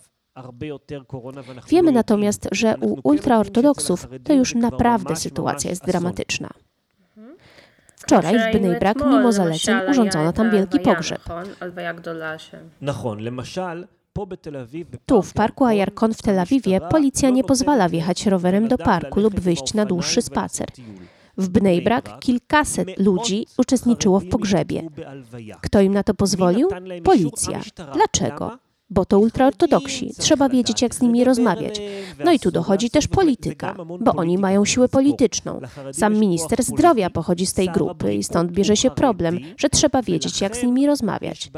Wiemy 1.68 1.92
natomiast, 1.92 2.48
że 2.52 2.76
u 2.80 3.08
ultraortodoksów 3.08 4.08
to 4.24 4.32
już 4.32 4.54
naprawdę 4.54 5.16
sytuacja 5.16 5.70
jest 5.70 5.86
dramatyczna. 5.86 6.50
Wczoraj 7.96 8.38
w 8.38 8.58
Bnei 8.58 8.78
Brak, 8.78 8.96
mimo 9.06 9.32
zaleceń, 9.32 9.76
urządzono 9.90 10.32
tam 10.32 10.50
wielki 10.50 10.80
pogrzeb. 10.80 11.22
Tu, 15.06 15.22
w 15.22 15.32
parku 15.32 15.64
Ajarkon 15.64 16.14
w 16.14 16.22
Tel 16.22 16.38
Awiwie, 16.38 16.80
policja 16.80 17.30
nie 17.30 17.44
pozwala 17.44 17.88
wjechać 17.88 18.26
rowerem 18.26 18.68
do 18.68 18.78
parku 18.78 19.20
lub 19.20 19.40
wyjść 19.40 19.74
na 19.74 19.86
dłuższy 19.86 20.22
spacer. 20.22 20.68
W 21.38 21.48
Bnei 21.48 21.82
Brak 21.82 22.18
kilkaset 22.18 23.00
ludzi 23.00 23.46
uczestniczyło 23.58 24.20
w 24.20 24.28
pogrzebie. 24.28 24.82
Kto 25.60 25.80
im 25.80 25.94
na 25.94 26.02
to 26.02 26.14
pozwolił? 26.14 26.68
Policja. 27.04 27.60
Dlaczego? 27.94 28.58
Bo 28.90 29.04
to 29.04 29.18
ultraortodoksi. 29.18 30.12
Trzeba 30.18 30.48
wiedzieć, 30.48 30.82
jak 30.82 30.94
z 30.94 31.00
nimi 31.00 31.24
rozmawiać. 31.24 31.80
No 32.24 32.32
i 32.32 32.38
tu 32.38 32.50
dochodzi 32.50 32.90
też 32.90 33.08
polityka, 33.08 33.74
bo 34.00 34.12
oni 34.12 34.38
mają 34.38 34.64
siłę 34.64 34.88
polityczną. 34.88 35.60
Sam 35.92 36.14
minister 36.14 36.62
zdrowia 36.62 37.10
pochodzi 37.10 37.46
z 37.46 37.52
tej 37.52 37.68
grupy 37.68 38.14
i 38.14 38.24
stąd 38.24 38.52
bierze 38.52 38.76
się 38.76 38.90
problem, 38.90 39.38
że 39.56 39.68
trzeba 39.68 40.02
wiedzieć, 40.02 40.40
jak 40.40 40.56
z 40.56 40.62
nimi 40.62 40.86
rozmawiać. 40.86 41.50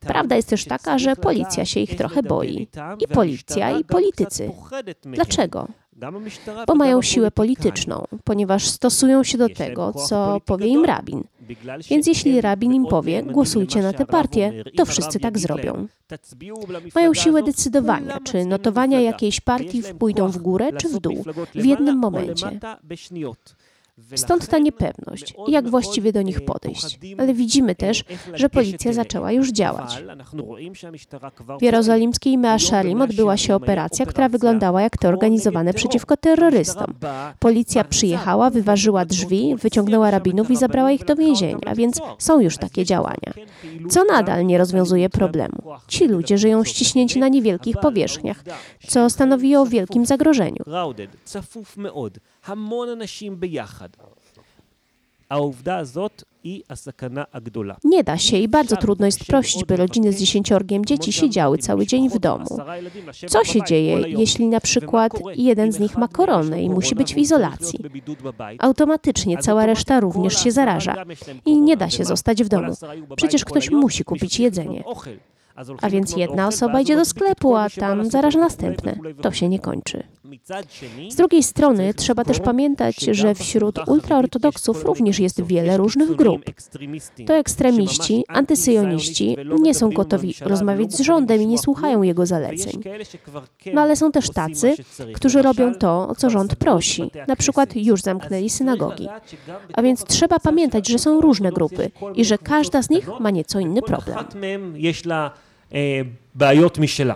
Prawda 0.00 0.36
jest 0.36 0.48
też 0.48 0.64
taka, 0.64 0.98
że 0.98 1.16
policja 1.16 1.64
się 1.64 1.80
ich 1.80 1.96
trochę 1.96 2.22
boi. 2.22 2.68
I 3.00 3.08
policja, 3.08 3.78
i 3.78 3.84
politycy. 3.84 4.50
Dlaczego? 5.04 5.68
bo 6.66 6.74
mają 6.74 7.02
siłę 7.02 7.30
polityczną, 7.30 8.04
ponieważ 8.24 8.68
stosują 8.68 9.24
się 9.24 9.38
do 9.38 9.48
tego, 9.48 9.92
co 9.92 10.40
powie 10.44 10.66
im 10.66 10.84
rabin. 10.84 11.24
Więc 11.90 12.06
jeśli 12.06 12.40
rabin 12.40 12.74
im 12.74 12.86
powie, 12.86 13.22
głosujcie 13.22 13.82
na 13.82 13.92
tę 13.92 14.06
partię, 14.06 14.64
to 14.76 14.84
wszyscy 14.84 15.20
tak 15.20 15.38
zrobią. 15.38 15.86
Mają 16.94 17.14
siłę 17.14 17.42
decydowania, 17.42 18.18
czy 18.24 18.44
notowania 18.44 19.00
jakiejś 19.00 19.40
partii 19.40 19.82
pójdą 19.98 20.28
w 20.28 20.38
górę 20.38 20.72
czy 20.72 20.88
w 20.88 21.00
dół 21.00 21.24
w 21.54 21.64
jednym 21.64 21.98
momencie. 21.98 22.60
Stąd 24.14 24.48
ta 24.48 24.58
niepewność 24.58 25.34
jak 25.48 25.68
właściwie 25.68 26.12
do 26.12 26.22
nich 26.22 26.44
podejść. 26.44 26.98
Ale 27.18 27.34
widzimy 27.34 27.74
też, 27.74 28.04
że 28.34 28.48
policja 28.48 28.92
zaczęła 28.92 29.32
już 29.32 29.52
działać. 29.52 30.04
W 31.58 31.62
jerozolimskiej 31.62 32.38
Mea 32.38 32.58
Shalim 32.58 33.02
odbyła 33.02 33.36
się 33.36 33.54
operacja, 33.54 34.06
która 34.06 34.28
wyglądała 34.28 34.82
jak 34.82 34.96
te 34.96 35.08
organizowane 35.08 35.74
przeciwko 35.74 36.16
terrorystom. 36.16 36.94
Policja 37.38 37.84
przyjechała, 37.84 38.50
wyważyła 38.50 39.04
drzwi, 39.04 39.56
wyciągnęła 39.56 40.10
rabinów 40.10 40.50
i 40.50 40.56
zabrała 40.56 40.90
ich 40.90 41.04
do 41.04 41.16
więzienia, 41.16 41.74
więc 41.74 42.00
są 42.18 42.40
już 42.40 42.56
takie 42.56 42.84
działania. 42.84 43.32
Co 43.88 44.04
nadal 44.04 44.46
nie 44.46 44.58
rozwiązuje 44.58 45.10
problemu. 45.10 45.62
Ci 45.88 46.08
ludzie 46.08 46.38
żyją 46.38 46.64
ściśnięci 46.64 47.18
na 47.18 47.28
niewielkich 47.28 47.76
powierzchniach, 47.76 48.44
co 48.88 49.10
stanowi 49.10 49.56
o 49.56 49.66
wielkim 49.66 50.06
zagrożeniu. 50.06 50.64
המון 53.87 53.89
אנשים 53.99 55.53
ביחד. 55.53 55.63
Nie 57.83 58.03
da 58.03 58.17
się 58.17 58.37
i 58.37 58.47
bardzo 58.47 58.75
trudno 58.75 59.05
jest 59.05 59.25
prosić, 59.25 59.65
by 59.65 59.75
rodziny 59.75 60.13
z 60.13 60.19
dziesięciorgiem 60.19 60.85
dzieci 60.85 61.13
siedziały 61.13 61.57
cały 61.57 61.87
dzień 61.87 62.09
w 62.09 62.19
domu. 62.19 62.57
Co 63.27 63.43
się 63.43 63.63
dzieje, 63.63 63.99
jeśli 64.07 64.47
na 64.47 64.59
przykład 64.59 65.11
jeden 65.35 65.71
z 65.71 65.79
nich 65.79 65.97
ma 65.97 66.07
koronę 66.07 66.63
i 66.63 66.69
musi 66.69 66.95
być 66.95 67.15
w 67.15 67.17
izolacji? 67.17 67.79
Automatycznie 68.59 69.37
cała 69.37 69.65
reszta 69.65 69.99
również 69.99 70.43
się 70.43 70.51
zaraża 70.51 70.95
i 71.45 71.61
nie 71.61 71.77
da 71.77 71.89
się 71.89 72.05
zostać 72.05 72.43
w 72.43 72.47
domu. 72.47 72.73
Przecież 73.15 73.45
ktoś 73.45 73.69
musi 73.71 74.03
kupić 74.03 74.39
jedzenie. 74.39 74.83
A 75.82 75.90
więc 75.90 76.16
jedna 76.16 76.48
osoba 76.48 76.80
idzie 76.80 76.96
do 76.96 77.04
sklepu, 77.04 77.56
a 77.56 77.70
tam 77.70 78.10
zaraża 78.10 78.38
następne. 78.38 78.98
To 79.22 79.32
się 79.32 79.48
nie 79.48 79.58
kończy. 79.58 80.02
Z 81.08 81.16
drugiej 81.16 81.42
strony 81.42 81.94
trzeba 81.94 82.24
też 82.24 82.40
pamiętać, 82.40 82.96
że 83.00 83.34
wśród 83.34 83.88
ultraortodoksów 83.88 84.84
również 84.84 85.18
jest 85.18 85.42
wiele 85.42 85.76
różnych 85.76 86.16
grup. 86.16 86.44
To 87.26 87.34
ekstremiści, 87.34 88.24
antysyjoniści 88.28 89.36
nie 89.60 89.74
są 89.74 89.90
gotowi 89.90 90.34
rozmawiać 90.40 90.92
z 90.92 91.00
rządem 91.00 91.42
i 91.42 91.46
nie 91.46 91.58
słuchają 91.58 92.02
jego 92.02 92.26
zaleceń. 92.26 92.82
No 93.74 93.80
ale 93.80 93.96
są 93.96 94.12
też 94.12 94.30
tacy, 94.30 94.74
którzy 95.14 95.42
robią 95.42 95.74
to, 95.74 96.08
o 96.08 96.14
co 96.14 96.30
rząd 96.30 96.56
prosi. 96.56 97.10
Na 97.28 97.36
przykład 97.36 97.76
już 97.76 98.02
zamknęli 98.02 98.50
synagogi. 98.50 99.08
A 99.72 99.82
więc 99.82 100.04
trzeba 100.04 100.38
pamiętać, 100.38 100.88
że 100.88 100.98
są 100.98 101.20
różne 101.20 101.52
grupy 101.52 101.90
i 102.14 102.24
że 102.24 102.38
każda 102.38 102.82
z 102.82 102.90
nich 102.90 103.08
ma 103.20 103.30
nieco 103.30 103.60
inny 103.60 103.82
problem. 103.82 104.18
בעיות 106.35 106.77
משלה. 106.77 107.15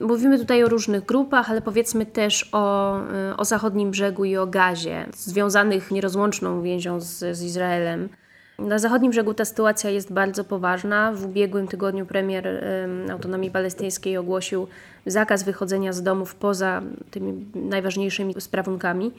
Mówimy 0.00 0.38
tutaj 0.38 0.64
o 0.64 0.68
różnych 0.68 1.04
grupach, 1.04 1.50
ale 1.50 1.62
powiedzmy 1.62 2.06
też 2.06 2.48
o, 2.52 2.96
y, 3.32 3.36
o 3.36 3.44
zachodnim 3.44 3.90
brzegu 3.90 4.24
i 4.24 4.36
o 4.36 4.46
gazie, 4.46 5.06
związanych 5.16 5.90
nierozłączną 5.90 6.62
więzią 6.62 7.00
z, 7.00 7.36
z 7.36 7.42
Izraelem. 7.42 8.08
Na 8.58 8.78
zachodnim 8.78 9.10
brzegu 9.10 9.34
ta 9.34 9.44
sytuacja 9.44 9.90
jest 9.90 10.12
bardzo 10.12 10.44
poważna. 10.44 11.12
W 11.12 11.24
ubiegłym 11.24 11.68
tygodniu 11.68 12.06
premier 12.06 12.46
y, 12.46 13.12
autonomii 13.12 13.50
palestyńskiej 13.50 14.16
ogłosił 14.16 14.66
zakaz 15.06 15.42
wychodzenia 15.42 15.92
z 15.92 16.02
domów 16.02 16.34
poza 16.34 16.82
tymi 17.10 17.46
najważniejszymi 17.54 18.34
sprawunkami. 18.38 19.12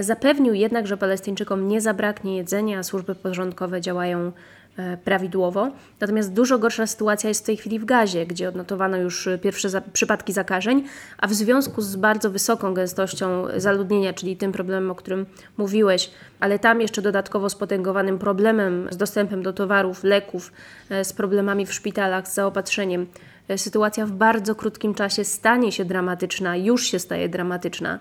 Zapewnił 0.00 0.54
jednak, 0.54 0.86
że 0.86 0.96
Palestyńczykom 0.96 1.68
nie 1.68 1.80
zabraknie 1.80 2.36
jedzenia, 2.36 2.78
a 2.78 2.82
służby 2.82 3.14
porządkowe 3.14 3.80
działają 3.80 4.32
E, 4.59 4.59
prawidłowo. 5.03 5.71
Natomiast 5.99 6.33
dużo 6.33 6.59
gorsza 6.59 6.87
sytuacja 6.87 7.27
jest 7.27 7.43
w 7.43 7.45
tej 7.45 7.57
chwili 7.57 7.79
w 7.79 7.85
Gazie, 7.85 8.25
gdzie 8.25 8.49
odnotowano 8.49 8.97
już 8.97 9.29
pierwsze 9.41 9.69
za 9.69 9.81
przypadki 9.81 10.33
zakażeń, 10.33 10.83
a 11.17 11.27
w 11.27 11.33
związku 11.33 11.81
z 11.81 11.95
bardzo 11.95 12.29
wysoką 12.29 12.73
gęstością 12.73 13.45
zaludnienia, 13.57 14.13
czyli 14.13 14.37
tym 14.37 14.51
problemem, 14.51 14.91
o 14.91 14.95
którym 14.95 15.25
mówiłeś, 15.57 16.11
ale 16.39 16.59
tam 16.59 16.81
jeszcze 16.81 17.01
dodatkowo 17.01 17.49
spotęgowanym 17.49 18.19
problemem 18.19 18.87
z 18.91 18.97
dostępem 18.97 19.43
do 19.43 19.53
towarów, 19.53 20.03
leków, 20.03 20.51
e, 20.89 21.05
z 21.05 21.13
problemami 21.13 21.65
w 21.65 21.73
szpitalach, 21.73 22.27
z 22.27 22.33
zaopatrzeniem, 22.33 23.07
e, 23.47 23.57
sytuacja 23.57 24.05
w 24.05 24.11
bardzo 24.11 24.55
krótkim 24.55 24.93
czasie 24.93 25.23
stanie 25.23 25.71
się 25.71 25.85
dramatyczna, 25.85 26.57
już 26.57 26.83
się 26.83 26.99
staje 26.99 27.29
dramatyczna. 27.29 27.99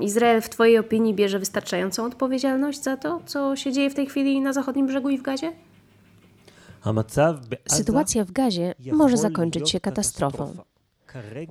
Izrael 0.00 0.40
w 0.40 0.48
Twojej 0.48 0.78
opinii 0.78 1.14
bierze 1.14 1.38
wystarczającą 1.38 2.04
odpowiedzialność 2.04 2.82
za 2.82 2.96
to, 2.96 3.20
co 3.26 3.56
się 3.56 3.72
dzieje 3.72 3.90
w 3.90 3.94
tej 3.94 4.06
chwili 4.06 4.40
na 4.40 4.52
zachodnim 4.52 4.86
brzegu 4.86 5.10
i 5.10 5.18
w 5.18 5.22
Gazie? 5.22 5.52
Sytuacja 7.68 8.24
w 8.24 8.32
Gazie 8.32 8.74
może 8.92 9.16
zakończyć 9.16 9.70
się 9.70 9.80
katastrofą. 9.80 10.54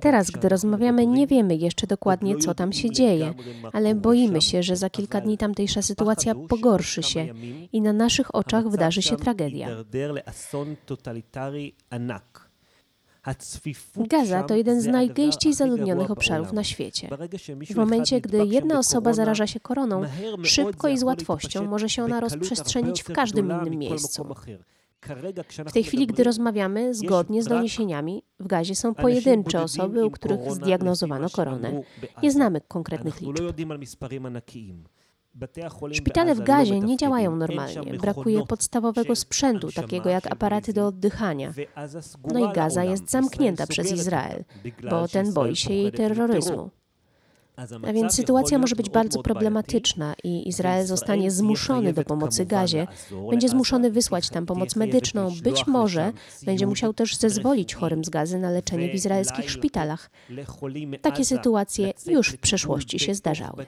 Teraz, 0.00 0.30
gdy 0.30 0.48
rozmawiamy, 0.48 1.06
nie 1.06 1.26
wiemy 1.26 1.56
jeszcze 1.56 1.86
dokładnie, 1.86 2.36
co 2.36 2.54
tam 2.54 2.72
się 2.72 2.90
dzieje, 2.90 3.34
ale 3.72 3.94
boimy 3.94 4.40
się, 4.40 4.62
że 4.62 4.76
za 4.76 4.90
kilka 4.90 5.20
dni 5.20 5.38
tamtejsza 5.38 5.82
sytuacja 5.82 6.34
pogorszy 6.34 7.02
się 7.02 7.34
i 7.72 7.80
na 7.80 7.92
naszych 7.92 8.34
oczach 8.34 8.68
wydarzy 8.68 9.02
się 9.02 9.16
tragedia. 9.16 9.68
Gaza 13.96 14.42
to 14.42 14.54
jeden 14.54 14.80
z 14.80 14.86
najgęściej 14.86 15.54
zaludnionych 15.54 16.10
obszarów 16.10 16.52
na 16.52 16.64
świecie. 16.64 17.08
W 17.70 17.76
momencie, 17.76 18.20
gdy 18.20 18.46
jedna 18.46 18.78
osoba 18.78 19.12
zaraża 19.12 19.46
się 19.46 19.60
koroną, 19.60 20.02
szybko 20.42 20.88
i 20.88 20.98
z 20.98 21.02
łatwością 21.02 21.66
może 21.66 21.88
się 21.88 22.04
ona 22.04 22.20
rozprzestrzenić 22.20 23.02
w 23.02 23.12
każdym 23.12 23.50
innym 23.50 23.78
miejscu. 23.78 24.26
W 25.66 25.72
tej 25.72 25.84
chwili, 25.84 26.06
gdy 26.06 26.24
rozmawiamy, 26.24 26.94
zgodnie 26.94 27.42
z 27.42 27.46
doniesieniami, 27.46 28.22
w 28.40 28.46
gazie 28.46 28.74
są 28.74 28.94
pojedyncze 28.94 29.62
osoby, 29.62 30.06
u 30.06 30.10
których 30.10 30.52
zdiagnozowano 30.52 31.30
koronę. 31.30 31.82
Nie 32.22 32.32
znamy 32.32 32.60
konkretnych 32.60 33.20
liczb. 33.20 33.42
Szpitale 35.92 36.34
w 36.34 36.40
gazie 36.40 36.80
nie 36.80 36.96
działają 36.96 37.36
normalnie. 37.36 37.98
Brakuje 37.98 38.46
podstawowego 38.46 39.16
sprzętu, 39.16 39.72
takiego 39.72 40.08
jak 40.08 40.32
aparaty 40.32 40.72
do 40.72 40.86
oddychania. 40.86 41.52
No 42.32 42.50
i 42.50 42.52
Gaza 42.52 42.84
jest 42.84 43.10
zamknięta 43.10 43.66
przez 43.66 43.92
Izrael, 43.92 44.44
bo 44.90 45.08
ten 45.08 45.32
boi 45.32 45.56
się 45.56 45.72
jej 45.72 45.92
terroryzmu. 45.92 46.70
A 47.88 47.92
więc 47.92 48.14
sytuacja 48.14 48.58
może 48.58 48.76
być 48.76 48.90
bardzo 48.90 49.22
problematyczna 49.22 50.14
i 50.24 50.48
Izrael 50.48 50.86
zostanie 50.86 51.30
zmuszony 51.30 51.92
do 51.92 52.04
pomocy 52.04 52.46
Gazie, 52.46 52.86
będzie 53.30 53.48
zmuszony 53.48 53.90
wysłać 53.90 54.30
tam 54.30 54.46
pomoc 54.46 54.76
medyczną, 54.76 55.28
być 55.42 55.66
może 55.66 56.12
będzie 56.42 56.66
musiał 56.66 56.94
też 56.94 57.16
zezwolić 57.16 57.74
chorym 57.74 58.04
z 58.04 58.08
gazy 58.08 58.38
na 58.38 58.50
leczenie 58.50 58.88
w 58.88 58.94
izraelskich 58.94 59.50
szpitalach. 59.50 60.10
Takie 61.02 61.24
sytuacje 61.24 61.92
już 62.06 62.28
w 62.28 62.38
przeszłości 62.38 62.98
się 62.98 63.14
zdarzały. 63.14 63.66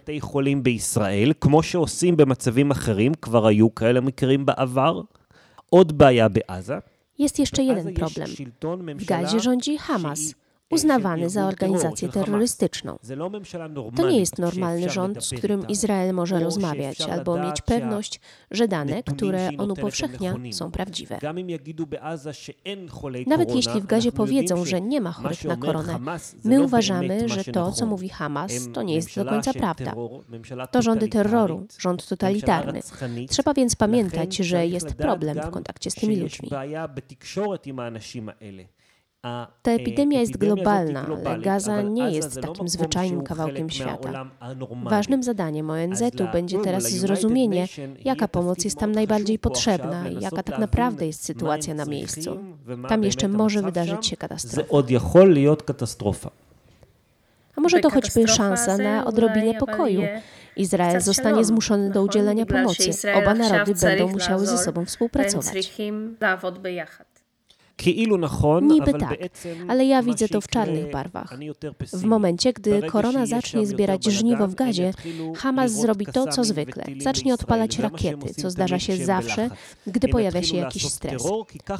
Jest 7.19 7.39
jeszcze 7.39 7.63
jeden 7.63 7.95
problem. 7.95 8.31
W 8.99 9.05
Gazie 9.05 9.41
rządzi 9.41 9.79
Hamas 9.79 10.35
uznawany 10.71 11.31
za 11.31 11.47
organizację 11.47 12.09
terrorystyczną. 12.09 12.99
To 13.97 14.11
nie 14.11 14.19
jest 14.21 14.39
normalny 14.39 14.91
rząd, 14.91 15.25
z 15.25 15.31
którym 15.31 15.69
Izrael 15.69 16.15
może 16.15 16.41
rozmawiać 16.41 17.01
albo 17.01 17.39
mieć 17.39 17.61
pewność, 17.61 18.21
że 18.51 18.69
dane, 18.69 19.03
które 19.03 19.51
on 19.59 19.71
upowszechnia, 19.71 20.35
są 20.53 20.71
prawdziwe. 20.71 21.19
Nawet 23.27 23.55
jeśli 23.55 23.81
w 23.81 23.87
Gazie 23.87 24.13
powiedzą, 24.13 24.65
że 24.65 24.81
nie 24.81 25.01
ma 25.01 25.13
chorych 25.13 25.45
na 25.45 25.57
koronę, 25.57 25.99
my 26.45 26.63
uważamy, 26.63 27.29
że 27.29 27.45
to, 27.45 27.73
co 27.73 27.87
mówi 27.87 28.09
Hamas, 28.09 28.53
to 28.73 28.83
nie 28.83 28.95
jest 28.95 29.17
do 29.17 29.25
końca 29.25 29.53
prawda. 29.53 29.95
To 30.71 30.83
rządy 30.83 31.09
terroru, 31.09 31.67
rząd 31.79 32.09
totalitarny. 32.09 32.81
Trzeba 33.29 33.55
więc 33.55 33.77
pamiętać, 33.77 34.37
że 34.37 34.67
jest 34.67 34.95
problem 34.95 35.39
w 35.47 35.51
kontakcie 35.51 35.91
z 35.91 35.95
tymi 35.95 36.17
ludźmi. 36.17 36.51
Ta 39.63 39.71
epidemia 39.71 40.21
jest 40.21 40.37
globalna, 40.37 41.07
ale 41.27 41.39
Gaza 41.39 41.83
nie 41.83 42.11
jest 42.11 42.41
takim 42.41 42.69
zwyczajnym 42.69 43.23
kawałkiem 43.23 43.71
świata. 43.71 44.27
Ważnym 44.85 45.23
zadaniem 45.23 45.71
ONZ-u 45.71 46.33
będzie 46.33 46.59
teraz 46.59 46.91
zrozumienie, 46.91 47.69
jaka 48.05 48.29
pomoc 48.29 48.65
jest 48.65 48.79
tam 48.79 48.93
najbardziej 48.93 49.39
potrzebna 49.39 50.09
i 50.09 50.21
jaka 50.21 50.43
tak 50.43 50.59
naprawdę 50.59 51.07
jest 51.07 51.25
sytuacja 51.25 51.75
na 51.75 51.85
miejscu. 51.85 52.39
Tam 52.89 53.05
jeszcze 53.05 53.29
może 53.29 53.63
wydarzyć 53.63 54.07
się 54.07 54.17
katastrofa. 54.17 54.67
A 57.57 57.61
może 57.61 57.81
to 57.81 57.91
choćby 57.91 58.29
szansa 58.29 58.79
na 58.79 59.05
odrobinę 59.07 59.55
pokoju. 59.55 60.03
Izrael 60.57 61.01
zostanie 61.01 61.45
zmuszony 61.45 61.91
do 61.91 62.03
udzielenia 62.03 62.47
pomocy. 62.47 62.91
Oba 63.15 63.35
narody 63.35 63.75
będą 63.75 64.09
musiały 64.09 64.47
ze 64.47 64.59
sobą 64.59 64.85
współpracować. 64.85 65.73
Niby 68.75 68.93
tak, 68.93 69.19
ale 69.69 69.85
ja 69.85 70.03
widzę 70.03 70.29
to 70.29 70.41
w 70.41 70.49
czarnych 70.49 70.91
barwach. 70.93 71.39
W 71.93 72.05
momencie, 72.05 72.53
gdy 72.53 72.83
korona 72.83 73.27
zacznie 73.27 73.67
zbierać 73.67 74.05
żniwo 74.05 74.49
w 74.49 74.55
gazie, 74.55 74.93
Hamas 75.37 75.73
zrobi 75.73 76.07
to, 76.07 76.27
co 76.27 76.45
zwykle. 76.45 76.85
Zacznie 76.99 77.35
odpalać 77.35 77.79
rakiety, 77.79 78.35
co 78.35 78.51
zdarza 78.51 78.79
się 78.79 78.97
zawsze, 79.05 79.51
gdy 79.87 80.09
pojawia 80.09 80.43
się 80.43 80.57
jakiś 80.57 80.87
stres. 80.89 81.23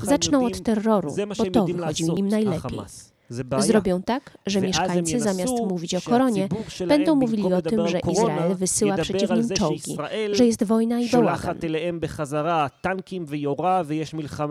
Zaczną 0.03 0.47
od 0.47 0.61
terroru, 0.63 1.15
bo 1.39 1.45
to 1.51 1.65
wychodzi 1.65 2.05
im 2.17 2.29
najlepiej. 2.29 2.79
Zrobią 3.59 4.03
tak, 4.03 4.39
że 4.47 4.61
mieszkańcy 4.61 5.21
zamiast 5.21 5.53
mówić 5.69 5.95
o 5.95 6.01
koronie, 6.01 6.49
będą 6.89 7.15
mówili 7.15 7.53
o 7.53 7.63
tym, 7.63 7.89
że 7.89 8.01
Izrael 8.13 8.55
wysyła 8.55 8.97
przeciw 8.97 9.31
nim 9.31 9.49
czołgi, 9.49 9.97
że 10.33 10.47
jest 10.47 10.65
wojna 10.65 11.01
i 11.01 11.09
bałagan. 11.11 11.59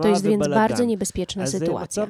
To 0.02 0.08
jest 0.08 0.26
więc 0.26 0.48
bardzo 0.48 0.84
niebezpieczna 0.84 1.48
sytuacja. 1.48 2.08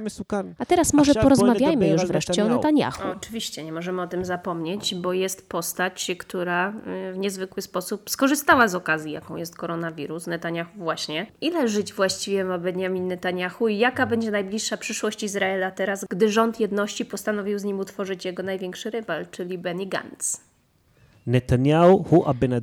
A 0.57 0.65
teraz 0.65 0.93
może 0.93 1.13
porozmawiajmy 1.15 1.87
już 1.87 2.05
wreszcie 2.05 2.45
o 2.45 2.47
Netanyahu. 2.47 3.03
Oczywiście, 3.17 3.63
nie 3.63 3.71
możemy 3.71 4.01
o 4.01 4.07
tym 4.07 4.25
zapomnieć, 4.25 4.95
bo 4.95 5.13
jest 5.13 5.49
postać, 5.49 6.11
która 6.19 6.73
y, 7.09 7.13
w 7.13 7.17
niezwykły 7.17 7.61
sposób 7.61 8.09
skorzystała 8.09 8.67
z 8.67 8.75
okazji, 8.75 9.11
jaką 9.11 9.35
jest 9.35 9.55
koronawirus. 9.55 10.27
Netanyahu 10.27 10.71
właśnie. 10.77 11.27
Ile 11.41 11.67
żyć 11.67 11.93
właściwie 11.93 12.43
ma 12.43 12.57
Benjamin 12.57 13.07
Netanyahu 13.07 13.67
i 13.67 13.77
jaka 13.77 14.05
będzie 14.05 14.31
najbliższa 14.31 14.77
przyszłość 14.77 15.23
Izraela 15.23 15.71
teraz, 15.71 16.05
gdy 16.09 16.29
rząd 16.29 16.52
Front 16.53 16.59
Jedności 16.59 17.05
postanowił 17.05 17.59
z 17.59 17.63
nim 17.63 17.79
utworzyć 17.79 18.25
jego 18.25 18.43
największy 18.43 18.89
rywal, 18.89 19.27
czyli 19.27 19.57
Benny 19.57 19.85
Gantz. 19.85 20.41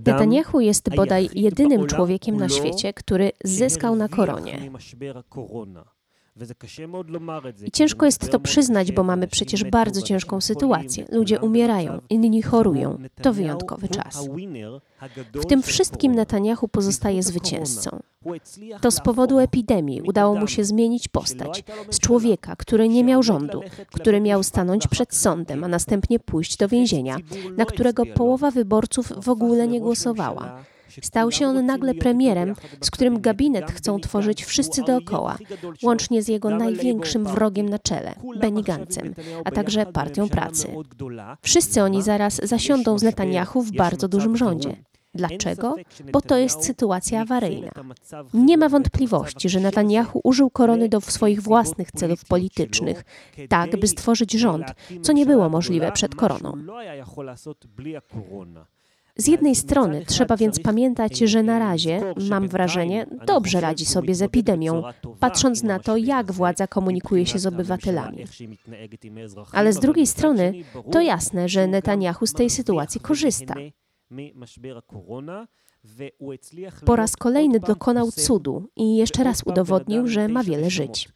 Netanyahu 0.07 0.61
jest 0.61 0.95
bodaj 0.95 1.29
jedynym 1.35 1.87
człowiekiem 1.87 2.37
na 2.37 2.49
świecie, 2.49 2.93
który 2.93 3.33
zyskał 3.45 3.97
na 3.97 4.09
koronie. 4.09 4.71
I 7.65 7.71
ciężko 7.71 8.07
jest 8.07 8.31
to 8.31 8.41
przyznać, 8.41 8.93
bo 8.93 9.05
mamy 9.05 9.29
przecież 9.29 9.65
bardzo 9.65 10.03
ciężką 10.03 10.41
sytuację. 10.41 11.07
Ludzie 11.13 11.41
umierają, 11.41 12.01
inni 12.11 12.43
chorują. 12.43 12.99
To 13.23 13.33
wyjątkowy 13.33 13.89
czas. 13.89 14.29
W 15.35 15.47
tym 15.47 15.63
wszystkim 15.63 16.15
Netanyahu 16.15 16.69
pozostaje 16.69 17.23
zwycięzcą. 17.23 18.01
To 18.81 18.91
z 18.91 19.01
powodu 19.01 19.39
epidemii 19.39 20.03
udało 20.03 20.35
mu 20.35 20.47
się 20.47 20.65
zmienić 20.65 21.09
postać 21.09 21.65
z 21.91 21.99
człowieka, 21.99 22.57
który 22.57 22.89
nie 22.89 23.05
miał 23.05 23.23
rządu, 23.23 23.61
który 23.87 24.21
miał 24.21 24.43
stanąć 24.43 24.87
przed 24.87 25.15
sądem, 25.15 25.65
a 25.65 25.69
następnie 25.69 26.19
pójść 26.19 26.57
do 26.57 26.69
więzienia, 26.69 27.17
na 27.57 27.65
którego 27.65 28.07
połowa 28.07 28.51
wyborców 28.51 29.13
w 29.17 29.29
ogóle 29.29 29.69
nie 29.69 29.81
głosowała 29.81 30.65
Stał 31.03 31.33
się 31.33 31.47
on 31.47 31.67
nagle 31.67 31.95
premierem, 31.95 32.55
z 32.81 32.91
którym 32.91 33.21
gabinet 33.21 33.73
chcą 33.73 34.01
tworzyć 34.01 34.45
wszyscy 34.45 34.83
dookoła, 34.83 35.39
łącznie 35.83 36.23
z 36.23 36.29
jego 36.29 36.51
największym 36.51 37.25
wrogiem 37.25 37.69
na 37.69 37.79
czele, 37.79 38.15
Benny 38.41 38.63
Gantzem, 38.63 39.15
a 39.45 39.51
także 39.51 39.87
Partią 39.87 40.29
Pracy. 40.29 40.69
Wszyscy 41.43 41.83
oni 41.83 42.03
zaraz 42.03 42.35
zasiądą 42.35 42.99
z 42.99 43.03
Netanyahu 43.03 43.63
w 43.63 43.73
bardzo 43.73 44.09
dużym 44.09 44.37
rządzie. 44.37 44.77
Dlaczego? 45.15 45.77
Bo 46.13 46.21
to 46.21 46.37
jest 46.37 46.65
sytuacja 46.65 47.21
awaryjna. 47.21 47.71
Nie 48.35 48.59
ma 48.59 48.69
wątpliwości, 48.69 49.49
że 49.49 49.61
Netanyahu 49.61 50.21
użył 50.25 50.51
korony 50.51 50.89
do 50.89 51.01
swoich 51.01 51.43
własnych 51.43 51.93
celów 51.93 52.25
politycznych, 52.25 53.05
tak 53.49 53.81
by 53.81 53.89
stworzyć 53.89 54.33
rząd, 54.33 54.67
co 55.03 55.13
nie 55.13 55.27
było 55.27 55.49
możliwe 55.49 55.93
przed 55.93 56.15
koroną. 56.15 56.53
Z 59.17 59.29
jednej 59.29 59.57
strony 59.57 60.05
trzeba 60.07 60.37
więc 60.37 60.61
pamiętać, 60.61 61.19
że 61.19 61.43
na 61.43 61.59
razie, 61.59 62.15
mam 62.31 62.49
wrażenie, 62.49 63.07
dobrze 63.27 63.61
radzi 63.61 63.87
sobie 63.87 64.15
z 64.15 64.23
epidemią, 64.23 64.83
patrząc 65.21 65.63
na 65.63 65.79
to, 65.79 65.97
jak 65.97 66.33
władza 66.33 66.67
komunikuje 66.67 67.27
się 67.27 67.39
z 67.39 67.47
obywatelami. 67.47 68.25
Ale 69.53 69.73
z 69.73 69.79
drugiej 69.79 70.07
strony 70.07 70.53
to 70.91 71.01
jasne, 71.01 71.49
że 71.49 71.67
Netanyahu 71.67 72.27
z 72.27 72.33
tej 72.33 72.51
sytuacji 72.51 73.01
korzysta. 73.01 73.55
Po 76.87 76.97
raz 76.97 77.17
kolejny 77.17 77.61
dokonał 77.61 78.13
cudu 78.13 78.69
i 78.77 78.97
jeszcze 78.97 79.25
raz 79.25 79.43
udowodnił, 79.47 80.07
że 80.07 80.29
ma 80.29 80.45
wiele 80.45 80.71
żyć. 80.71 81.09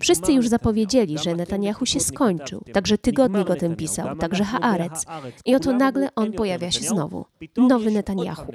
Wszyscy 0.00 0.32
już 0.32 0.48
zapowiedzieli, 0.48 1.18
że 1.18 1.34
Netanyahu 1.34 1.86
się 1.86 2.00
skończył, 2.00 2.62
także 2.72 2.98
tygodnik 2.98 3.50
o 3.50 3.56
tym 3.56 3.76
pisał, 3.76 4.16
także 4.16 4.44
Haaretz. 4.44 5.04
I 5.44 5.54
oto 5.54 5.72
nagle 5.72 6.08
on 6.14 6.32
pojawia 6.32 6.70
się 6.70 6.80
znowu. 6.80 7.24
Nowy 7.56 7.90
Netanyahu. 7.90 8.52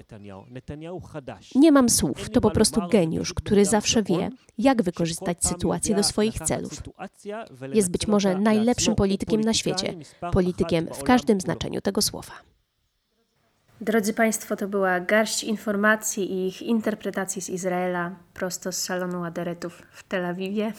Nie 1.56 1.72
mam 1.72 1.90
słów, 1.90 2.30
to 2.30 2.42
po 2.42 2.52
prostu 2.52 2.82
geniusz, 2.92 3.34
który 3.34 3.66
zawsze 3.66 4.04
wie, 4.04 4.30
jak 4.58 4.82
wykorzystać 4.82 5.46
sytuację 5.46 5.96
do 5.96 6.04
swoich 6.04 6.40
celów. 6.40 6.84
Jest 7.74 7.92
być 7.92 8.08
może 8.08 8.40
najlepszym 8.40 8.96
politykiem 8.96 9.42
na 9.42 9.54
świecie, 9.54 9.96
politykiem 10.32 10.88
w 10.94 11.04
każdym 11.04 11.42
znaczeniu 11.42 11.82
tego 11.82 12.02
słowa. 12.02 12.34
Drodzy 13.82 14.14
Państwo, 14.14 14.56
to 14.56 14.68
była 14.68 15.00
garść 15.00 15.44
informacji 15.44 16.34
i 16.34 16.48
ich 16.48 16.62
interpretacji 16.62 17.42
z 17.42 17.50
Izraela 17.50 18.12
prosto 18.34 18.72
z 18.72 18.78
salonu 18.78 19.24
Aderetów 19.24 19.82
w 19.92 20.04
Tel 20.04 20.26
Awiwie. 20.26 20.74